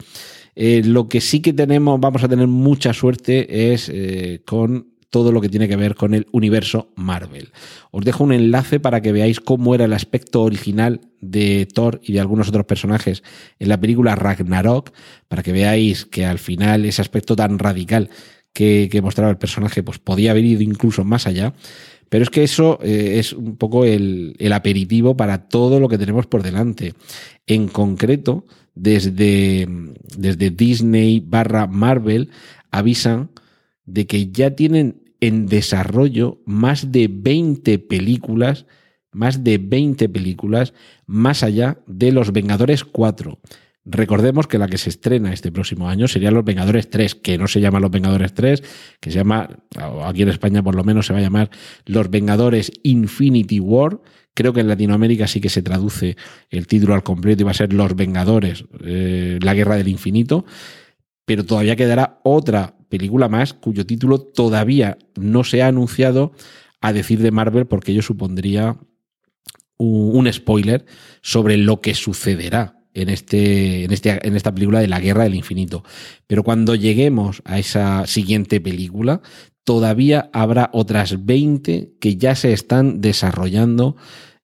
Eh, 0.55 0.81
lo 0.83 1.07
que 1.07 1.21
sí 1.21 1.39
que 1.39 1.53
tenemos, 1.53 1.99
vamos 1.99 2.23
a 2.23 2.27
tener 2.27 2.47
mucha 2.47 2.93
suerte 2.93 3.71
es 3.71 3.87
eh, 3.87 4.41
con 4.45 4.90
todo 5.11 5.31
lo 5.31 5.41
que 5.41 5.49
tiene 5.49 5.67
que 5.67 5.75
ver 5.75 5.93
con 5.93 6.15
el 6.15 6.25
universo 6.31 6.91
Marvel. 6.95 7.51
Os 7.91 8.03
dejo 8.03 8.23
un 8.23 8.31
enlace 8.31 8.79
para 8.79 9.01
que 9.01 9.11
veáis 9.11 9.39
cómo 9.39 9.75
era 9.75 9.85
el 9.85 9.93
aspecto 9.93 10.41
original 10.41 11.01
de 11.19 11.67
Thor 11.71 11.99
y 12.01 12.13
de 12.13 12.21
algunos 12.21 12.47
otros 12.47 12.65
personajes 12.65 13.21
en 13.59 13.69
la 13.69 13.79
película 13.79 14.15
Ragnarok, 14.15 14.91
para 15.27 15.43
que 15.43 15.51
veáis 15.51 16.05
que 16.05 16.25
al 16.25 16.39
final 16.39 16.85
ese 16.85 17.01
aspecto 17.01 17.35
tan 17.35 17.59
radical 17.59 18.09
que, 18.53 18.99
mostraba 19.03 19.29
el 19.29 19.37
personaje 19.37 19.83
pues 19.83 19.99
podía 19.99 20.31
haber 20.31 20.45
ido 20.45 20.61
incluso 20.61 21.03
más 21.03 21.27
allá. 21.27 21.53
Pero 22.09 22.23
es 22.23 22.29
que 22.29 22.43
eso 22.43 22.79
eh, 22.81 23.19
es 23.19 23.31
un 23.33 23.55
poco 23.57 23.85
el, 23.85 24.35
el 24.39 24.53
aperitivo 24.53 25.15
para 25.15 25.49
todo 25.49 25.79
lo 25.79 25.87
que 25.87 25.97
tenemos 25.97 26.25
por 26.25 26.43
delante. 26.43 26.93
En 27.47 27.67
concreto, 27.67 28.45
desde, 28.75 29.67
desde 30.17 30.49
Disney 30.49 31.19
barra 31.19 31.67
Marvel 31.67 32.29
avisan 32.69 33.29
de 33.85 34.07
que 34.07 34.31
ya 34.31 34.51
tienen 34.51 35.00
en 35.21 35.45
desarrollo 35.45 36.41
más 36.45 36.91
de 36.91 37.07
20 37.09 37.79
películas, 37.79 38.65
más 39.11 39.43
de 39.43 39.59
20 39.59 40.09
películas, 40.09 40.73
más 41.05 41.43
allá 41.43 41.77
de 41.87 42.11
Los 42.11 42.33
Vengadores 42.33 42.83
4. 42.83 43.39
Recordemos 43.83 44.45
que 44.45 44.59
la 44.59 44.67
que 44.67 44.77
se 44.77 44.89
estrena 44.89 45.33
este 45.33 45.51
próximo 45.51 45.89
año 45.89 46.07
sería 46.07 46.29
Los 46.31 46.45
Vengadores 46.45 46.89
3, 46.89 47.15
que 47.15 47.37
no 47.37 47.47
se 47.47 47.61
llama 47.61 47.79
Los 47.79 47.89
Vengadores 47.89 48.33
3, 48.33 48.63
que 48.99 49.11
se 49.11 49.17
llama, 49.17 49.49
aquí 50.03 50.23
en 50.23 50.29
España 50.29 50.61
por 50.61 50.75
lo 50.75 50.83
menos 50.83 51.07
se 51.07 51.13
va 51.13 51.19
a 51.19 51.23
llamar 51.23 51.49
Los 51.85 52.09
Vengadores 52.09 52.71
Infinity 52.83 53.59
War. 53.59 53.99
Creo 54.33 54.53
que 54.53 54.61
en 54.61 54.67
Latinoamérica 54.67 55.27
sí 55.27 55.41
que 55.41 55.49
se 55.49 55.63
traduce 55.63 56.15
el 56.49 56.67
título 56.67 56.93
al 56.93 57.03
completo 57.03 57.41
y 57.41 57.45
va 57.45 57.51
a 57.51 57.55
ser 57.55 57.73
Los 57.73 57.95
Vengadores, 57.95 58.65
eh, 58.83 59.39
la 59.41 59.53
Guerra 59.53 59.75
del 59.77 59.87
Infinito. 59.87 60.45
Pero 61.25 61.43
todavía 61.43 61.75
quedará 61.75 62.19
otra 62.23 62.75
película 62.91 63.27
más 63.27 63.53
cuyo 63.53 63.87
título 63.87 64.19
todavía 64.19 64.99
no 65.15 65.43
se 65.43 65.63
ha 65.63 65.67
anunciado 65.67 66.33
a 66.79 66.93
decir 66.93 67.19
de 67.19 67.31
Marvel 67.31 67.65
porque 67.65 67.91
ello 67.91 68.03
supondría 68.03 68.77
un, 69.77 70.31
spoiler 70.31 70.85
sobre 71.23 71.57
lo 71.57 71.81
que 71.81 71.95
sucederá 71.95 72.77
en, 72.93 73.09
este, 73.09 73.85
en, 73.85 73.91
este, 73.91 74.27
en 74.27 74.35
esta 74.35 74.53
película 74.53 74.79
de 74.79 74.87
la 74.87 74.99
Guerra 74.99 75.23
del 75.23 75.33
Infinito. 75.33 75.83
Pero 76.27 76.43
cuando 76.43 76.75
lleguemos 76.75 77.41
a 77.45 77.57
esa 77.57 78.05
siguiente 78.05 78.61
película, 78.61 79.21
todavía 79.63 80.29
habrá 80.33 80.69
otras 80.73 81.25
20 81.25 81.93
que 81.99 82.17
ya 82.17 82.35
se 82.35 82.53
están 82.53 83.01
desarrollando 83.01 83.95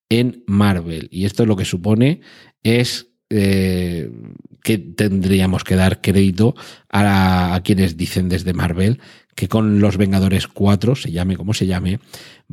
en 0.10 0.44
Marvel. 0.48 1.08
Y 1.12 1.26
esto 1.26 1.46
lo 1.46 1.56
que 1.56 1.66
supone 1.66 2.22
es 2.64 3.12
eh, 3.30 4.10
que 4.68 4.78
tendríamos 4.78 5.64
que 5.64 5.78
dar 5.78 6.02
crédito 6.02 6.54
a, 6.92 7.62
quienes 7.64 7.96
dicen 7.96 8.28
desde 8.28 8.52
Marvel 8.52 9.00
que 9.34 9.48
con 9.48 9.80
los 9.80 9.96
Vengadores 9.96 10.50
4, 10.50 10.98
se 10.98 11.10
llame 11.10 11.38
como 11.38 11.54
se 11.54 11.68
llame, 11.68 12.02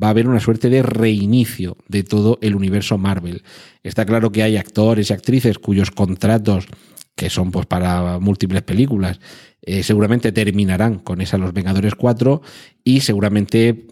va 0.00 0.06
a 0.06 0.10
haber 0.10 0.28
una 0.28 0.38
suerte 0.38 0.70
de 0.70 0.84
reinicio 0.84 1.76
de 1.88 2.04
todo 2.04 2.38
el 2.40 2.54
universo 2.54 2.98
Marvel. 2.98 3.42
Está 3.82 4.06
claro 4.06 4.30
que 4.30 4.44
hay 4.44 4.56
actores 4.56 5.10
y 5.10 5.12
actrices 5.12 5.58
cuyos 5.58 5.90
contratos 5.90 6.68
que 7.16 7.30
son 7.30 7.50
pues 7.50 7.66
para 7.66 8.20
múltiples 8.20 8.62
películas, 8.62 9.18
eh, 9.62 9.82
seguramente 9.82 10.30
terminarán 10.30 11.00
con 11.00 11.20
esa 11.20 11.36
Los 11.36 11.52
Vengadores 11.52 11.96
4 11.96 12.42
y 12.84 13.00
seguramente 13.00 13.88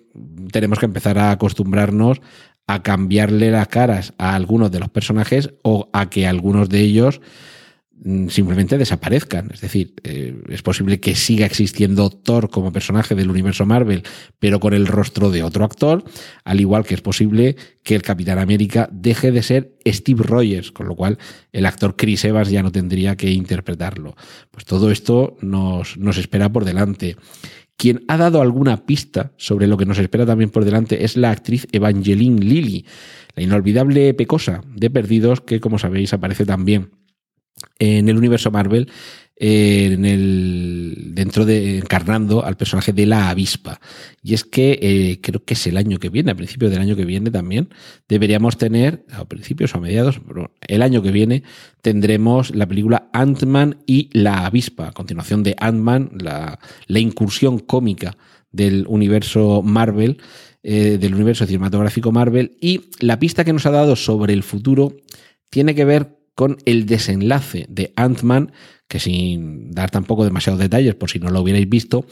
tenemos 0.52 0.78
que 0.78 0.86
empezar 0.86 1.18
a 1.18 1.32
acostumbrarnos 1.32 2.20
a 2.68 2.84
cambiarle 2.84 3.50
las 3.50 3.66
caras 3.66 4.14
a 4.18 4.36
algunos 4.36 4.70
de 4.70 4.78
los 4.78 4.90
personajes 4.90 5.54
o 5.62 5.90
a 5.92 6.08
que 6.08 6.28
algunos 6.28 6.68
de 6.68 6.82
ellos 6.82 7.20
simplemente 8.28 8.78
desaparezcan. 8.78 9.50
Es 9.52 9.60
decir, 9.60 9.94
eh, 10.02 10.34
es 10.48 10.62
posible 10.62 10.98
que 10.98 11.14
siga 11.14 11.46
existiendo 11.46 12.10
Thor 12.10 12.50
como 12.50 12.72
personaje 12.72 13.14
del 13.14 13.30
universo 13.30 13.64
Marvel, 13.64 14.02
pero 14.38 14.60
con 14.60 14.74
el 14.74 14.86
rostro 14.86 15.30
de 15.30 15.42
otro 15.42 15.64
actor, 15.64 16.04
al 16.44 16.60
igual 16.60 16.84
que 16.84 16.94
es 16.94 17.00
posible 17.00 17.56
que 17.84 17.94
el 17.94 18.02
Capitán 18.02 18.38
América 18.38 18.88
deje 18.92 19.30
de 19.30 19.42
ser 19.42 19.76
Steve 19.86 20.22
Rogers, 20.24 20.72
con 20.72 20.88
lo 20.88 20.96
cual 20.96 21.18
el 21.52 21.66
actor 21.66 21.94
Chris 21.96 22.24
Evans 22.24 22.50
ya 22.50 22.62
no 22.62 22.72
tendría 22.72 23.16
que 23.16 23.30
interpretarlo. 23.30 24.16
Pues 24.50 24.64
todo 24.64 24.90
esto 24.90 25.36
nos, 25.40 25.96
nos 25.96 26.18
espera 26.18 26.50
por 26.50 26.64
delante. 26.64 27.16
Quien 27.76 28.04
ha 28.08 28.16
dado 28.16 28.42
alguna 28.42 28.84
pista 28.84 29.32
sobre 29.36 29.66
lo 29.66 29.76
que 29.76 29.86
nos 29.86 29.98
espera 29.98 30.26
también 30.26 30.50
por 30.50 30.64
delante 30.64 31.04
es 31.04 31.16
la 31.16 31.30
actriz 31.30 31.66
Evangeline 31.72 32.40
Lilly, 32.40 32.84
la 33.34 33.42
inolvidable 33.42 34.12
pecosa 34.14 34.62
de 34.74 34.90
Perdidos, 34.90 35.40
que 35.40 35.60
como 35.60 35.78
sabéis 35.78 36.12
aparece 36.12 36.44
también 36.44 36.90
en 37.78 38.08
el 38.08 38.16
universo 38.16 38.50
Marvel, 38.50 38.88
eh, 39.36 39.90
en 39.92 40.04
el, 40.04 41.10
dentro 41.14 41.44
de 41.44 41.78
encarnando 41.78 42.44
al 42.44 42.56
personaje 42.56 42.92
de 42.92 43.06
la 43.06 43.28
avispa. 43.30 43.80
Y 44.22 44.34
es 44.34 44.44
que 44.44 44.78
eh, 44.80 45.20
creo 45.20 45.44
que 45.44 45.54
es 45.54 45.66
el 45.66 45.76
año 45.76 45.98
que 45.98 46.10
viene, 46.10 46.30
a 46.30 46.36
principios 46.36 46.70
del 46.70 46.80
año 46.80 46.94
que 46.94 47.04
viene 47.04 47.30
también, 47.30 47.68
deberíamos 48.08 48.56
tener, 48.56 49.04
a 49.10 49.24
principios 49.24 49.74
o 49.74 49.78
a 49.78 49.80
mediados, 49.80 50.20
el 50.68 50.82
año 50.82 51.02
que 51.02 51.10
viene 51.10 51.42
tendremos 51.80 52.54
la 52.54 52.66
película 52.66 53.08
Ant-Man 53.12 53.78
y 53.86 54.10
la 54.12 54.46
avispa, 54.46 54.88
a 54.88 54.92
continuación 54.92 55.42
de 55.42 55.56
Ant-Man, 55.58 56.12
la, 56.20 56.60
la 56.86 56.98
incursión 57.00 57.58
cómica 57.58 58.16
del 58.52 58.86
universo 58.86 59.62
Marvel, 59.62 60.18
eh, 60.62 60.98
del 61.00 61.14
universo 61.14 61.46
cinematográfico 61.46 62.12
Marvel, 62.12 62.56
y 62.60 62.82
la 63.00 63.18
pista 63.18 63.44
que 63.44 63.52
nos 63.52 63.66
ha 63.66 63.72
dado 63.72 63.96
sobre 63.96 64.34
el 64.34 64.44
futuro 64.44 64.94
tiene 65.50 65.74
que 65.74 65.84
ver 65.84 66.21
con 66.34 66.58
el 66.64 66.86
desenlace 66.86 67.66
de 67.68 67.92
Ant-Man, 67.96 68.52
que 68.88 69.00
sin 69.00 69.70
dar 69.70 69.90
tampoco 69.90 70.24
demasiados 70.24 70.60
detalles 70.60 70.94
por 70.94 71.10
si 71.10 71.18
no 71.18 71.30
lo 71.30 71.40
hubierais 71.40 71.68
visto, 71.68 72.06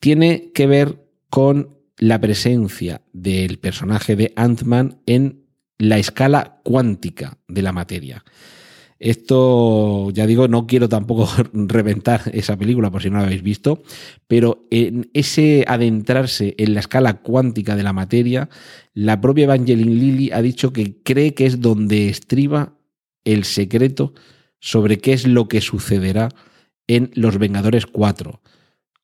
tiene 0.00 0.50
que 0.54 0.66
ver 0.66 1.04
con 1.30 1.78
la 1.98 2.20
presencia 2.20 3.02
del 3.12 3.58
personaje 3.58 4.16
de 4.16 4.32
Ant-Man 4.36 5.00
en 5.06 5.44
la 5.78 5.98
escala 5.98 6.60
cuántica 6.62 7.38
de 7.48 7.62
la 7.62 7.72
materia. 7.72 8.24
Esto, 9.00 10.10
ya 10.12 10.26
digo, 10.26 10.48
no 10.48 10.66
quiero 10.66 10.88
tampoco 10.88 11.28
reventar 11.52 12.22
esa 12.32 12.56
película 12.56 12.90
por 12.90 13.02
si 13.02 13.10
no 13.10 13.18
la 13.18 13.24
habéis 13.24 13.42
visto, 13.42 13.82
pero 14.26 14.66
en 14.70 15.10
ese 15.12 15.64
adentrarse 15.66 16.54
en 16.58 16.74
la 16.74 16.80
escala 16.80 17.20
cuántica 17.20 17.76
de 17.76 17.82
la 17.82 17.92
materia, 17.92 18.48
la 18.94 19.20
propia 19.20 19.44
Evangeline 19.44 19.94
Lilly 19.94 20.30
ha 20.32 20.40
dicho 20.42 20.72
que 20.72 21.02
cree 21.02 21.34
que 21.34 21.46
es 21.46 21.60
donde 21.60 22.08
estriba 22.08 22.73
el 23.24 23.44
secreto 23.44 24.14
sobre 24.60 24.98
qué 24.98 25.12
es 25.12 25.26
lo 25.26 25.48
que 25.48 25.60
sucederá 25.60 26.28
en 26.86 27.10
Los 27.14 27.38
Vengadores 27.38 27.86
4. 27.86 28.40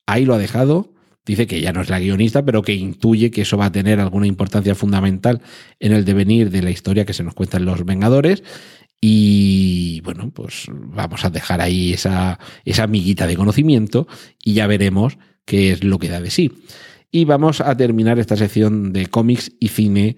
Ahí 0.07 0.25
lo 0.25 0.35
ha 0.35 0.39
dejado. 0.39 0.95
Dice 1.27 1.47
que 1.47 1.61
ya 1.61 1.73
no 1.73 1.83
es 1.83 1.91
la 1.91 2.01
guionista, 2.01 2.45
pero 2.45 2.63
que 2.63 2.75
intuye 2.75 3.31
que 3.31 3.43
eso 3.43 3.57
va 3.57 3.67
a 3.67 3.73
tener 3.73 4.01
alguna 4.01 4.27
importancia 4.27 4.75
fundamental 4.75 5.43
en 5.79 5.93
el 5.93 6.05
devenir 6.05 6.51
de 6.51 6.63
la 6.63 6.71
historia 6.71 7.05
que 7.05 7.13
se 7.13 7.23
nos 7.23 7.35
cuenta 7.35 7.59
en 7.59 7.67
Los 7.67 7.85
Vengadores. 7.85 8.43
Y 9.01 10.01
bueno, 10.03 10.31
pues 10.31 10.67
vamos 10.71 11.25
a 11.25 11.31
dejar 11.31 11.61
ahí 11.61 11.93
esa, 11.93 12.39
esa 12.65 12.85
amiguita 12.85 13.27
de 13.27 13.37
conocimiento 13.37 14.07
y 14.43 14.55
ya 14.55 14.67
veremos 14.67 15.19
qué 15.45 15.73
es 15.73 15.85
lo 15.85 15.99
que 15.99 16.09
da 16.09 16.21
de 16.21 16.31
sí. 16.31 16.53
Y 17.11 17.25
vamos 17.25 17.61
a 17.61 17.77
terminar 17.77 18.19
esta 18.19 18.37
sección 18.37 18.93
de 18.93 19.07
cómics 19.07 19.53
y 19.59 19.69
cine 19.69 20.17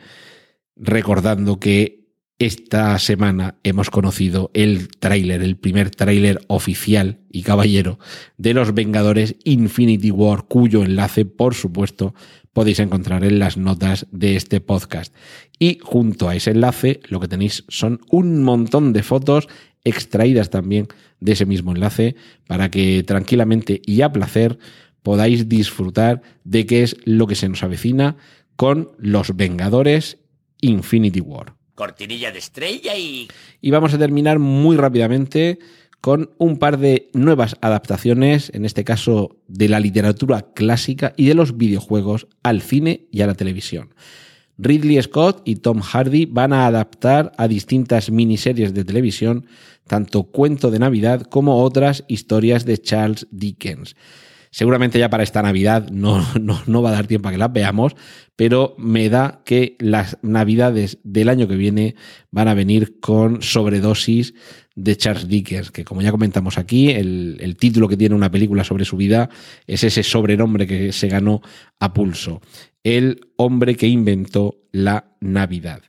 recordando 0.76 1.58
que 1.58 2.01
esta 2.44 2.98
semana 2.98 3.54
hemos 3.62 3.88
conocido 3.88 4.50
el 4.52 4.88
tráiler, 4.88 5.42
el 5.42 5.56
primer 5.56 5.90
tráiler 5.90 6.40
oficial 6.48 7.20
y 7.30 7.42
caballero 7.42 8.00
de 8.36 8.52
los 8.52 8.74
Vengadores 8.74 9.36
Infinity 9.44 10.10
War, 10.10 10.46
cuyo 10.48 10.82
enlace, 10.82 11.24
por 11.24 11.54
supuesto, 11.54 12.14
podéis 12.52 12.80
encontrar 12.80 13.24
en 13.24 13.38
las 13.38 13.56
notas 13.56 14.08
de 14.10 14.34
este 14.34 14.60
podcast. 14.60 15.14
Y 15.60 15.78
junto 15.82 16.28
a 16.28 16.34
ese 16.34 16.50
enlace, 16.50 16.98
lo 17.08 17.20
que 17.20 17.28
tenéis 17.28 17.64
son 17.68 18.00
un 18.10 18.42
montón 18.42 18.92
de 18.92 19.04
fotos 19.04 19.48
extraídas 19.84 20.50
también 20.50 20.88
de 21.20 21.32
ese 21.32 21.46
mismo 21.46 21.70
enlace 21.70 22.16
para 22.48 22.72
que 22.72 23.04
tranquilamente 23.04 23.80
y 23.86 24.02
a 24.02 24.12
placer 24.12 24.58
podáis 25.04 25.48
disfrutar 25.48 26.22
de 26.42 26.66
qué 26.66 26.82
es 26.82 26.96
lo 27.04 27.28
que 27.28 27.36
se 27.36 27.48
nos 27.48 27.62
avecina 27.62 28.16
con 28.56 28.90
los 28.98 29.36
Vengadores 29.36 30.18
Infinity 30.60 31.20
War 31.20 31.61
cortinilla 31.82 32.30
de 32.30 32.38
estrella 32.38 32.96
y... 32.96 33.26
Y 33.60 33.72
vamos 33.72 33.92
a 33.92 33.98
terminar 33.98 34.38
muy 34.38 34.76
rápidamente 34.76 35.58
con 36.00 36.30
un 36.38 36.58
par 36.58 36.78
de 36.78 37.08
nuevas 37.12 37.56
adaptaciones, 37.60 38.52
en 38.54 38.64
este 38.64 38.84
caso 38.84 39.34
de 39.48 39.68
la 39.68 39.80
literatura 39.80 40.42
clásica 40.54 41.12
y 41.16 41.26
de 41.26 41.34
los 41.34 41.56
videojuegos 41.56 42.28
al 42.44 42.62
cine 42.62 43.08
y 43.10 43.22
a 43.22 43.26
la 43.26 43.34
televisión. 43.34 43.94
Ridley 44.58 45.02
Scott 45.02 45.42
y 45.44 45.56
Tom 45.56 45.80
Hardy 45.80 46.26
van 46.26 46.52
a 46.52 46.66
adaptar 46.66 47.32
a 47.36 47.48
distintas 47.48 48.12
miniseries 48.12 48.74
de 48.74 48.84
televisión 48.84 49.46
tanto 49.88 50.22
cuento 50.22 50.70
de 50.70 50.78
Navidad 50.78 51.22
como 51.22 51.64
otras 51.64 52.04
historias 52.06 52.64
de 52.64 52.78
Charles 52.78 53.26
Dickens. 53.32 53.96
Seguramente 54.52 54.98
ya 54.98 55.08
para 55.08 55.22
esta 55.22 55.40
Navidad 55.40 55.88
no, 55.90 56.22
no, 56.66 56.82
va 56.82 56.90
a 56.90 56.92
dar 56.92 57.06
tiempo 57.06 57.28
a 57.28 57.32
que 57.32 57.38
las 57.38 57.52
veamos, 57.52 57.96
pero 58.36 58.74
me 58.76 59.08
da 59.08 59.40
que 59.46 59.76
las 59.80 60.18
Navidades 60.20 60.98
del 61.04 61.30
año 61.30 61.48
que 61.48 61.56
viene 61.56 61.96
van 62.30 62.48
a 62.48 62.54
venir 62.54 63.00
con 63.00 63.40
sobredosis 63.40 64.34
de 64.74 64.96
Charles 64.96 65.26
Dickens, 65.26 65.70
que 65.70 65.84
como 65.84 66.02
ya 66.02 66.10
comentamos 66.10 66.58
aquí, 66.58 66.90
el, 66.90 67.38
el 67.40 67.56
título 67.56 67.88
que 67.88 67.96
tiene 67.96 68.14
una 68.14 68.30
película 68.30 68.62
sobre 68.62 68.84
su 68.84 68.98
vida 68.98 69.30
es 69.66 69.84
ese 69.84 70.02
sobrenombre 70.02 70.66
que 70.66 70.92
se 70.92 71.08
ganó 71.08 71.40
a 71.80 71.94
pulso, 71.94 72.42
el 72.84 73.20
hombre 73.36 73.74
que 73.74 73.88
inventó 73.88 74.60
la 74.70 75.16
Navidad. 75.20 75.82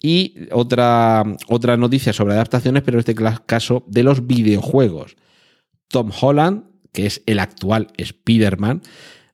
Y 0.00 0.36
otra, 0.52 1.24
otra 1.48 1.76
noticia 1.76 2.12
sobre 2.12 2.34
adaptaciones, 2.34 2.82
pero 2.84 2.98
en 2.98 3.00
este 3.00 3.16
caso 3.46 3.84
de 3.88 4.04
los 4.04 4.26
videojuegos. 4.26 5.16
Tom 5.88 6.10
Holland 6.20 6.73
que 6.94 7.04
es 7.04 7.22
el 7.26 7.40
actual 7.40 7.88
Spider-Man, 7.98 8.80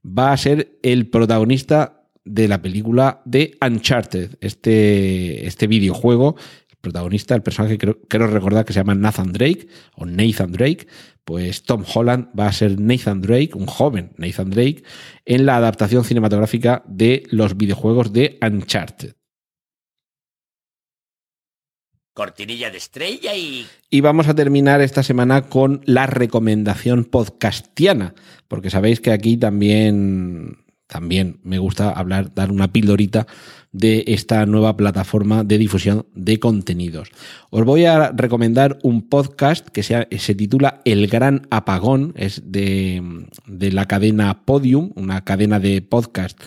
va 0.04 0.32
a 0.32 0.36
ser 0.36 0.78
el 0.82 1.08
protagonista 1.08 2.02
de 2.24 2.48
la 2.48 2.62
película 2.62 3.22
de 3.24 3.56
Uncharted, 3.64 4.36
este, 4.40 5.46
este 5.46 5.66
videojuego. 5.66 6.36
El 6.70 6.76
protagonista, 6.80 7.34
el 7.34 7.42
personaje, 7.42 7.78
creo, 7.78 8.00
quiero 8.08 8.26
recordar 8.26 8.64
que 8.64 8.72
se 8.72 8.80
llama 8.80 8.94
Nathan 8.94 9.32
Drake 9.32 9.68
o 9.94 10.06
Nathan 10.06 10.52
Drake, 10.52 10.86
pues 11.24 11.62
Tom 11.62 11.84
Holland 11.94 12.28
va 12.38 12.46
a 12.46 12.52
ser 12.52 12.80
Nathan 12.80 13.20
Drake, 13.20 13.50
un 13.54 13.66
joven 13.66 14.12
Nathan 14.16 14.50
Drake, 14.50 14.82
en 15.26 15.44
la 15.46 15.56
adaptación 15.56 16.04
cinematográfica 16.04 16.82
de 16.88 17.24
los 17.30 17.56
videojuegos 17.56 18.12
de 18.12 18.38
Uncharted. 18.42 19.19
Cortinilla 22.14 22.70
de 22.70 22.78
estrella 22.78 23.34
y... 23.34 23.66
Y 23.90 24.00
vamos 24.00 24.28
a 24.28 24.34
terminar 24.34 24.80
esta 24.80 25.02
semana 25.02 25.42
con 25.42 25.80
la 25.84 26.06
recomendación 26.06 27.04
podcastiana, 27.04 28.14
porque 28.48 28.70
sabéis 28.70 29.00
que 29.00 29.12
aquí 29.12 29.36
también, 29.36 30.58
también 30.86 31.40
me 31.42 31.58
gusta 31.58 31.90
hablar, 31.90 32.34
dar 32.34 32.52
una 32.52 32.72
pildorita 32.72 33.26
de 33.72 34.04
esta 34.08 34.46
nueva 34.46 34.76
plataforma 34.76 35.44
de 35.44 35.58
difusión 35.58 36.06
de 36.14 36.40
contenidos. 36.40 37.10
Os 37.50 37.64
voy 37.64 37.84
a 37.84 38.10
recomendar 38.10 38.78
un 38.82 39.08
podcast 39.08 39.68
que 39.68 39.82
se, 39.82 40.08
se 40.18 40.34
titula 40.34 40.82
El 40.84 41.06
Gran 41.06 41.46
Apagón, 41.50 42.12
es 42.16 42.42
de, 42.44 43.28
de 43.46 43.72
la 43.72 43.86
cadena 43.86 44.44
Podium, 44.44 44.90
una 44.96 45.24
cadena 45.24 45.60
de 45.60 45.82
podcast 45.82 46.40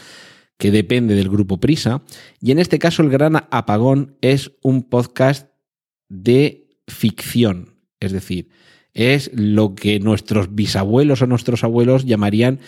que 0.58 0.71
depende 0.71 1.15
del 1.15 1.30
grupo 1.30 1.60
Prisa. 1.60 2.04
Y 2.39 2.52
en 2.52 2.60
este 2.60 2.80
caso, 2.80 3.02
El 3.04 3.10
Gran 3.10 3.36
Apagón 3.52 4.17
es 4.21 4.52
un 4.62 4.84
podcast 4.84 5.53
de 6.13 6.67
ficción. 6.88 7.76
Es 7.99 8.12
decir, 8.12 8.49
es 8.93 9.32
lo 9.34 9.73
que 9.73 9.99
nuestros 9.99 10.54
bisabuelos 10.54 11.21
o 11.21 11.28
nuestros 11.28 11.63
abuelos 11.63 12.06
llamarían 12.06 12.60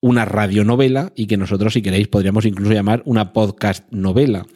una 0.00 0.24
radionovela 0.24 1.12
y 1.14 1.26
que 1.26 1.36
nosotros, 1.36 1.74
si 1.74 1.82
queréis, 1.82 2.08
podríamos 2.08 2.46
incluso 2.46 2.72
llamar 2.72 3.02
una 3.04 3.34
podcast 3.34 3.84
novela. 3.92 4.46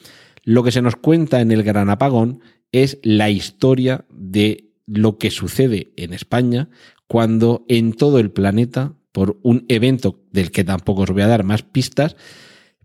Lo 0.42 0.62
que 0.62 0.72
se 0.72 0.80
nos 0.80 0.96
cuenta 0.96 1.42
en 1.42 1.52
El 1.52 1.62
Gran 1.62 1.90
Apagón 1.90 2.40
es 2.72 2.98
la 3.02 3.28
historia 3.28 4.06
de 4.08 4.70
lo 4.86 5.18
que 5.18 5.30
sucede 5.30 5.92
en 5.96 6.14
España 6.14 6.70
cuando 7.06 7.66
en 7.68 7.92
todo 7.92 8.18
el 8.18 8.30
planeta, 8.30 8.94
por 9.12 9.38
un 9.42 9.66
evento 9.68 10.24
del 10.32 10.50
que 10.50 10.64
tampoco 10.64 11.02
os 11.02 11.10
voy 11.10 11.22
a 11.22 11.28
dar 11.28 11.44
más 11.44 11.62
pistas, 11.62 12.16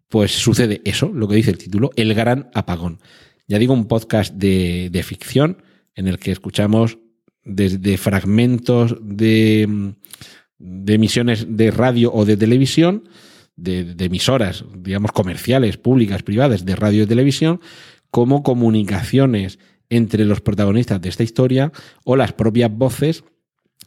pues 0.09 0.31
sucede 0.31 0.81
eso, 0.83 1.11
lo 1.13 1.27
que 1.27 1.35
dice 1.35 1.51
el 1.51 1.57
título, 1.57 1.91
el 1.95 2.13
gran 2.13 2.49
apagón. 2.53 2.99
Ya 3.49 3.57
digo, 3.57 3.73
un 3.73 3.85
podcast 3.85 4.35
de, 4.35 4.89
de 4.91 5.01
ficción 5.01 5.63
en 5.95 6.07
el 6.07 6.19
que 6.19 6.31
escuchamos 6.31 6.99
desde 7.43 7.97
fragmentos 7.97 8.95
de, 9.01 9.95
emisiones 10.85 11.47
de 11.49 11.71
radio 11.71 12.13
o 12.13 12.25
de 12.25 12.37
televisión, 12.37 13.09
de, 13.55 13.95
de, 13.95 14.05
emisoras, 14.05 14.65
digamos, 14.77 15.11
comerciales, 15.13 15.77
públicas, 15.77 16.21
privadas, 16.21 16.63
de 16.63 16.75
radio 16.75 17.03
y 17.03 17.07
televisión, 17.07 17.59
como 18.11 18.43
comunicaciones 18.43 19.57
entre 19.89 20.25
los 20.25 20.41
protagonistas 20.41 21.01
de 21.01 21.09
esta 21.09 21.23
historia 21.23 21.71
o 22.05 22.15
las 22.15 22.33
propias 22.33 22.71
voces 22.71 23.23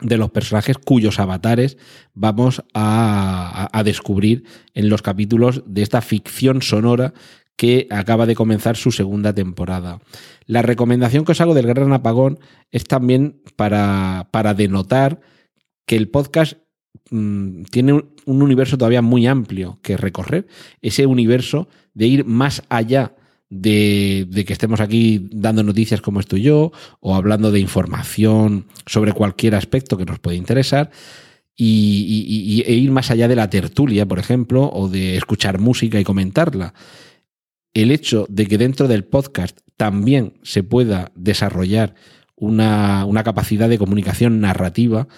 de 0.01 0.17
los 0.17 0.33
personajes 0.33 0.77
cuyos 0.79 1.21
avatares 1.21 1.79
vamos 2.15 2.65
a, 2.75 3.69
a, 3.73 3.85
descubrir 3.85 4.43
en 4.75 4.89
los 4.89 5.03
capítulos 5.03 5.63
de 5.67 5.83
esta 5.83 6.01
ficción 6.01 6.63
sonora 6.63 7.15
que 7.57 7.87
acaba 7.91 8.27
de 8.27 8.35
comenzar 8.35 8.77
su 8.77 8.93
segunda 8.93 9.35
temporada. 9.35 10.01
La 10.47 10.63
recomendación 10.63 11.25
que 11.25 11.33
os 11.33 11.41
hago 11.41 11.55
del 11.55 11.67
Gran 11.67 11.93
Apagón 11.93 12.39
es 12.71 12.85
también 12.85 13.41
para, 13.57 14.29
para 14.31 14.55
denotar 14.55 15.21
que 15.87 15.97
el 15.97 16.09
podcast 16.09 16.55
mmm, 17.11 17.63
tiene 17.65 17.93
un, 17.93 18.15
un 18.25 18.43
universo 18.43 18.79
todavía 18.79 19.03
muy 19.03 19.27
amplio 19.27 19.79
que 19.83 19.97
recorrer, 19.97 20.47
ese 20.81 21.07
universo 21.07 21.69
de 21.95 22.07
ir 22.07 22.25
más 22.25 22.63
allá 22.69 23.15
de, 23.53 24.45
que 24.47 24.53
estemos 24.53 24.81
aquí 24.81 25.29
dando 25.31 25.63
noticias 25.63 26.01
como 26.01 26.21
estoy 26.21 26.43
yo 26.43 26.73
o 27.01 27.15
hablando 27.15 27.53
de 27.53 27.61
información 27.61 28.67
sobre 28.87 29.13
cualquier 29.13 29.55
aspecto 29.55 29.99
que 29.99 30.07
nos 30.07 30.19
puede 30.19 30.39
interesar 30.39 30.91
y, 31.55 32.25
y, 32.27 32.63
e 32.63 32.75
ir 32.75 32.91
más 32.91 33.11
allá 33.11 33.29
de 33.29 33.37
la 33.37 33.51
tertulia, 33.51 34.07
por 34.07 34.19
ejemplo, 34.19 34.71
o 34.73 34.89
de 34.89 35.17
escuchar 35.17 35.59
música 35.59 36.01
y 36.01 36.05
comentarla. 36.05 36.73
El 37.75 37.91
hecho 37.91 38.27
de 38.29 38.47
que 38.47 38.59
dentro 38.59 38.89
del 38.89 39.05
podcast 39.05 39.59
también 39.77 40.35
se 40.43 40.63
pueda 40.63 41.13
desarrollar 41.15 41.95
una, 42.37 43.05
una 43.07 43.23
capacidad 43.23 43.69
de 43.69 43.79
comunicación 43.79 44.41
narrativa, 44.41 45.09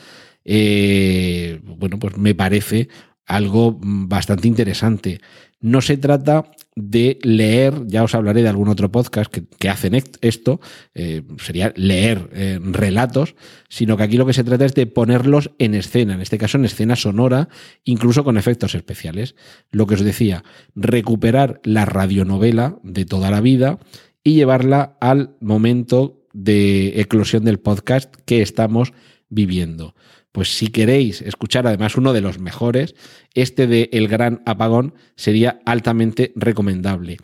eh, 0.45 1.61
bueno, 1.65 1.99
pues 1.99 2.17
me 2.17 2.35
parece 2.35 2.89
algo 3.27 3.79
bastante 3.81 4.49
interesante. 4.49 5.21
No 5.61 5.81
se 5.81 5.97
trata 5.97 6.51
de 6.77 7.19
leer, 7.23 7.87
ya 7.87 8.03
os 8.03 8.15
hablaré 8.15 8.43
de 8.43 8.49
algún 8.49 8.69
otro 8.69 8.91
podcast 8.91 9.31
que, 9.31 9.45
que 9.47 9.69
hacen 9.69 9.95
esto, 10.21 10.61
eh, 10.95 11.23
sería 11.39 11.73
leer 11.77 12.29
eh, 12.33 12.59
relatos, 12.63 13.37
sino 13.69 13.97
que 13.97 14.03
aquí 14.03 14.17
lo 14.17 14.27
que 14.27 14.33
se 14.33 14.45
trata 14.45 14.65
es 14.65 14.75
de 14.75 14.87
ponerlos 14.87 15.53
en 15.59 15.75
escena, 15.75 16.15
en 16.15 16.21
este 16.21 16.37
caso 16.37 16.59
en 16.59 16.65
escena 16.65 16.97
sonora, 16.97 17.49
incluso 17.85 18.25
con 18.25 18.37
efectos 18.37 18.75
especiales. 18.75 19.37
Lo 19.71 19.87
que 19.87 19.95
os 19.95 20.03
decía, 20.03 20.45
recuperar 20.75 21.61
la 21.65 21.87
radionovela 21.87 22.79
de 22.83 23.05
toda 23.05 23.31
la 23.31 23.41
vida 23.41 23.79
y 24.25 24.35
llevarla 24.35 24.97
al 25.01 25.37
momento 25.41 26.27
de 26.33 27.01
eclosión 27.01 27.45
del 27.45 27.61
podcast 27.61 28.15
que 28.27 28.43
estamos 28.43 28.93
viviendo 29.29 29.95
pues 30.35 30.57
si 30.57 30.67
queréis 30.67 31.23
escuchar 31.23 31.65
además 31.69 31.97
uno 31.97 32.13
de 32.13 32.21
los 32.21 32.41
mejores, 32.41 32.97
este 33.35 33.69
de 33.69 33.89
El 33.93 34.09
Gran 34.09 34.43
Apagón 34.47 34.95
sería 35.15 35.61
altamente 35.65 36.33
recomendable. 36.35 37.19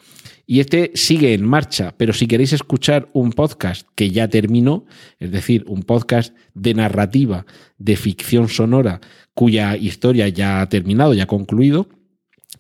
Y 0.47 0.61
este 0.61 0.93
sigue 0.95 1.35
en 1.35 1.45
marcha, 1.45 1.93
pero 1.97 2.13
si 2.13 2.29
queréis 2.29 2.53
escuchar 2.53 3.09
un 3.13 3.33
podcast 3.33 3.85
que 3.97 4.13
ya 4.13 4.29
terminó, 4.29 4.87
es 5.19 5.33
decir, 5.33 5.65
un 5.67 5.83
podcast 5.83 6.37
de 6.55 6.73
narrativa, 6.73 7.47
de 7.79 7.97
ficción 7.97 8.49
sonora, 8.49 9.01
cuya 9.35 9.77
historia 9.77 10.29
ya 10.29 10.61
ha 10.61 10.69
terminado, 10.69 11.13
ya 11.13 11.25
ha 11.25 11.27
concluido, 11.27 11.89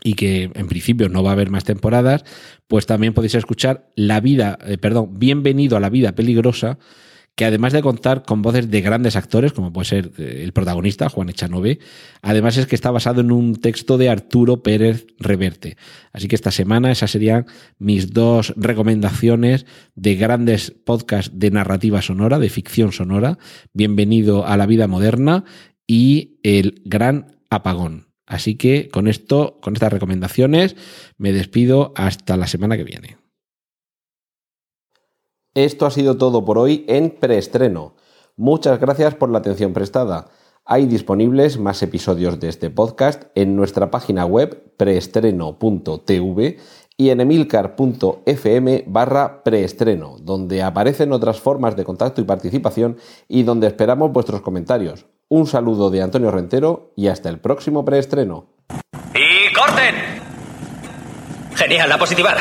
y 0.02 0.14
que 0.14 0.50
en 0.52 0.66
principio 0.66 1.08
no 1.08 1.22
va 1.22 1.30
a 1.30 1.34
haber 1.34 1.50
más 1.50 1.62
temporadas, 1.62 2.24
pues 2.66 2.86
también 2.86 3.14
podéis 3.14 3.36
escuchar 3.36 3.88
La 3.94 4.18
vida, 4.18 4.58
eh, 4.66 4.78
perdón, 4.78 5.20
Bienvenido 5.20 5.76
a 5.76 5.80
la 5.80 5.90
vida 5.90 6.16
peligrosa, 6.16 6.80
que 7.40 7.46
además 7.46 7.72
de 7.72 7.80
contar 7.80 8.22
con 8.24 8.42
voces 8.42 8.70
de 8.70 8.82
grandes 8.82 9.16
actores, 9.16 9.54
como 9.54 9.72
puede 9.72 9.86
ser 9.86 10.12
eh, 10.18 10.42
el 10.44 10.52
protagonista, 10.52 11.08
Juan 11.08 11.30
Echanove, 11.30 11.78
además 12.20 12.58
es 12.58 12.66
que 12.66 12.74
está 12.74 12.90
basado 12.90 13.22
en 13.22 13.32
un 13.32 13.56
texto 13.56 13.96
de 13.96 14.10
Arturo 14.10 14.62
Pérez 14.62 15.06
Reverte. 15.18 15.78
Así 16.12 16.28
que 16.28 16.34
esta 16.34 16.50
semana 16.50 16.92
esas 16.92 17.12
serían 17.12 17.46
mis 17.78 18.12
dos 18.12 18.52
recomendaciones 18.58 19.64
de 19.94 20.16
grandes 20.16 20.70
podcasts 20.70 21.32
de 21.34 21.50
narrativa 21.50 22.02
sonora, 22.02 22.38
de 22.38 22.50
ficción 22.50 22.92
sonora. 22.92 23.38
Bienvenido 23.72 24.46
a 24.46 24.58
la 24.58 24.66
vida 24.66 24.86
moderna 24.86 25.44
y 25.86 26.40
el 26.42 26.82
gran 26.84 27.38
apagón. 27.48 28.08
Así 28.26 28.56
que 28.56 28.90
con 28.90 29.08
esto, 29.08 29.58
con 29.62 29.72
estas 29.72 29.94
recomendaciones, 29.94 30.76
me 31.16 31.32
despido 31.32 31.94
hasta 31.96 32.36
la 32.36 32.46
semana 32.46 32.76
que 32.76 32.84
viene. 32.84 33.19
Esto 35.64 35.84
ha 35.84 35.90
sido 35.90 36.16
todo 36.16 36.42
por 36.42 36.56
hoy 36.56 36.86
en 36.88 37.10
preestreno. 37.10 37.92
Muchas 38.34 38.80
gracias 38.80 39.14
por 39.14 39.28
la 39.28 39.40
atención 39.40 39.74
prestada. 39.74 40.28
Hay 40.64 40.86
disponibles 40.86 41.58
más 41.58 41.82
episodios 41.82 42.40
de 42.40 42.48
este 42.48 42.70
podcast 42.70 43.24
en 43.34 43.56
nuestra 43.56 43.90
página 43.90 44.24
web 44.24 44.72
preestreno.tv 44.78 46.56
y 46.96 47.10
en 47.10 47.20
emilcar.fm 47.20 48.84
barra 48.86 49.44
preestreno, 49.44 50.16
donde 50.22 50.62
aparecen 50.62 51.12
otras 51.12 51.40
formas 51.40 51.76
de 51.76 51.84
contacto 51.84 52.22
y 52.22 52.24
participación 52.24 52.96
y 53.28 53.42
donde 53.42 53.66
esperamos 53.66 54.12
vuestros 54.12 54.40
comentarios. 54.40 55.04
Un 55.28 55.46
saludo 55.46 55.90
de 55.90 56.00
Antonio 56.00 56.30
Rentero 56.30 56.94
y 56.96 57.08
hasta 57.08 57.28
el 57.28 57.38
próximo 57.38 57.84
preestreno. 57.84 58.46
¡Y 59.12 59.52
corten! 59.52 59.94
Genial, 61.54 61.90
la 61.90 61.98
positiva. 61.98 62.34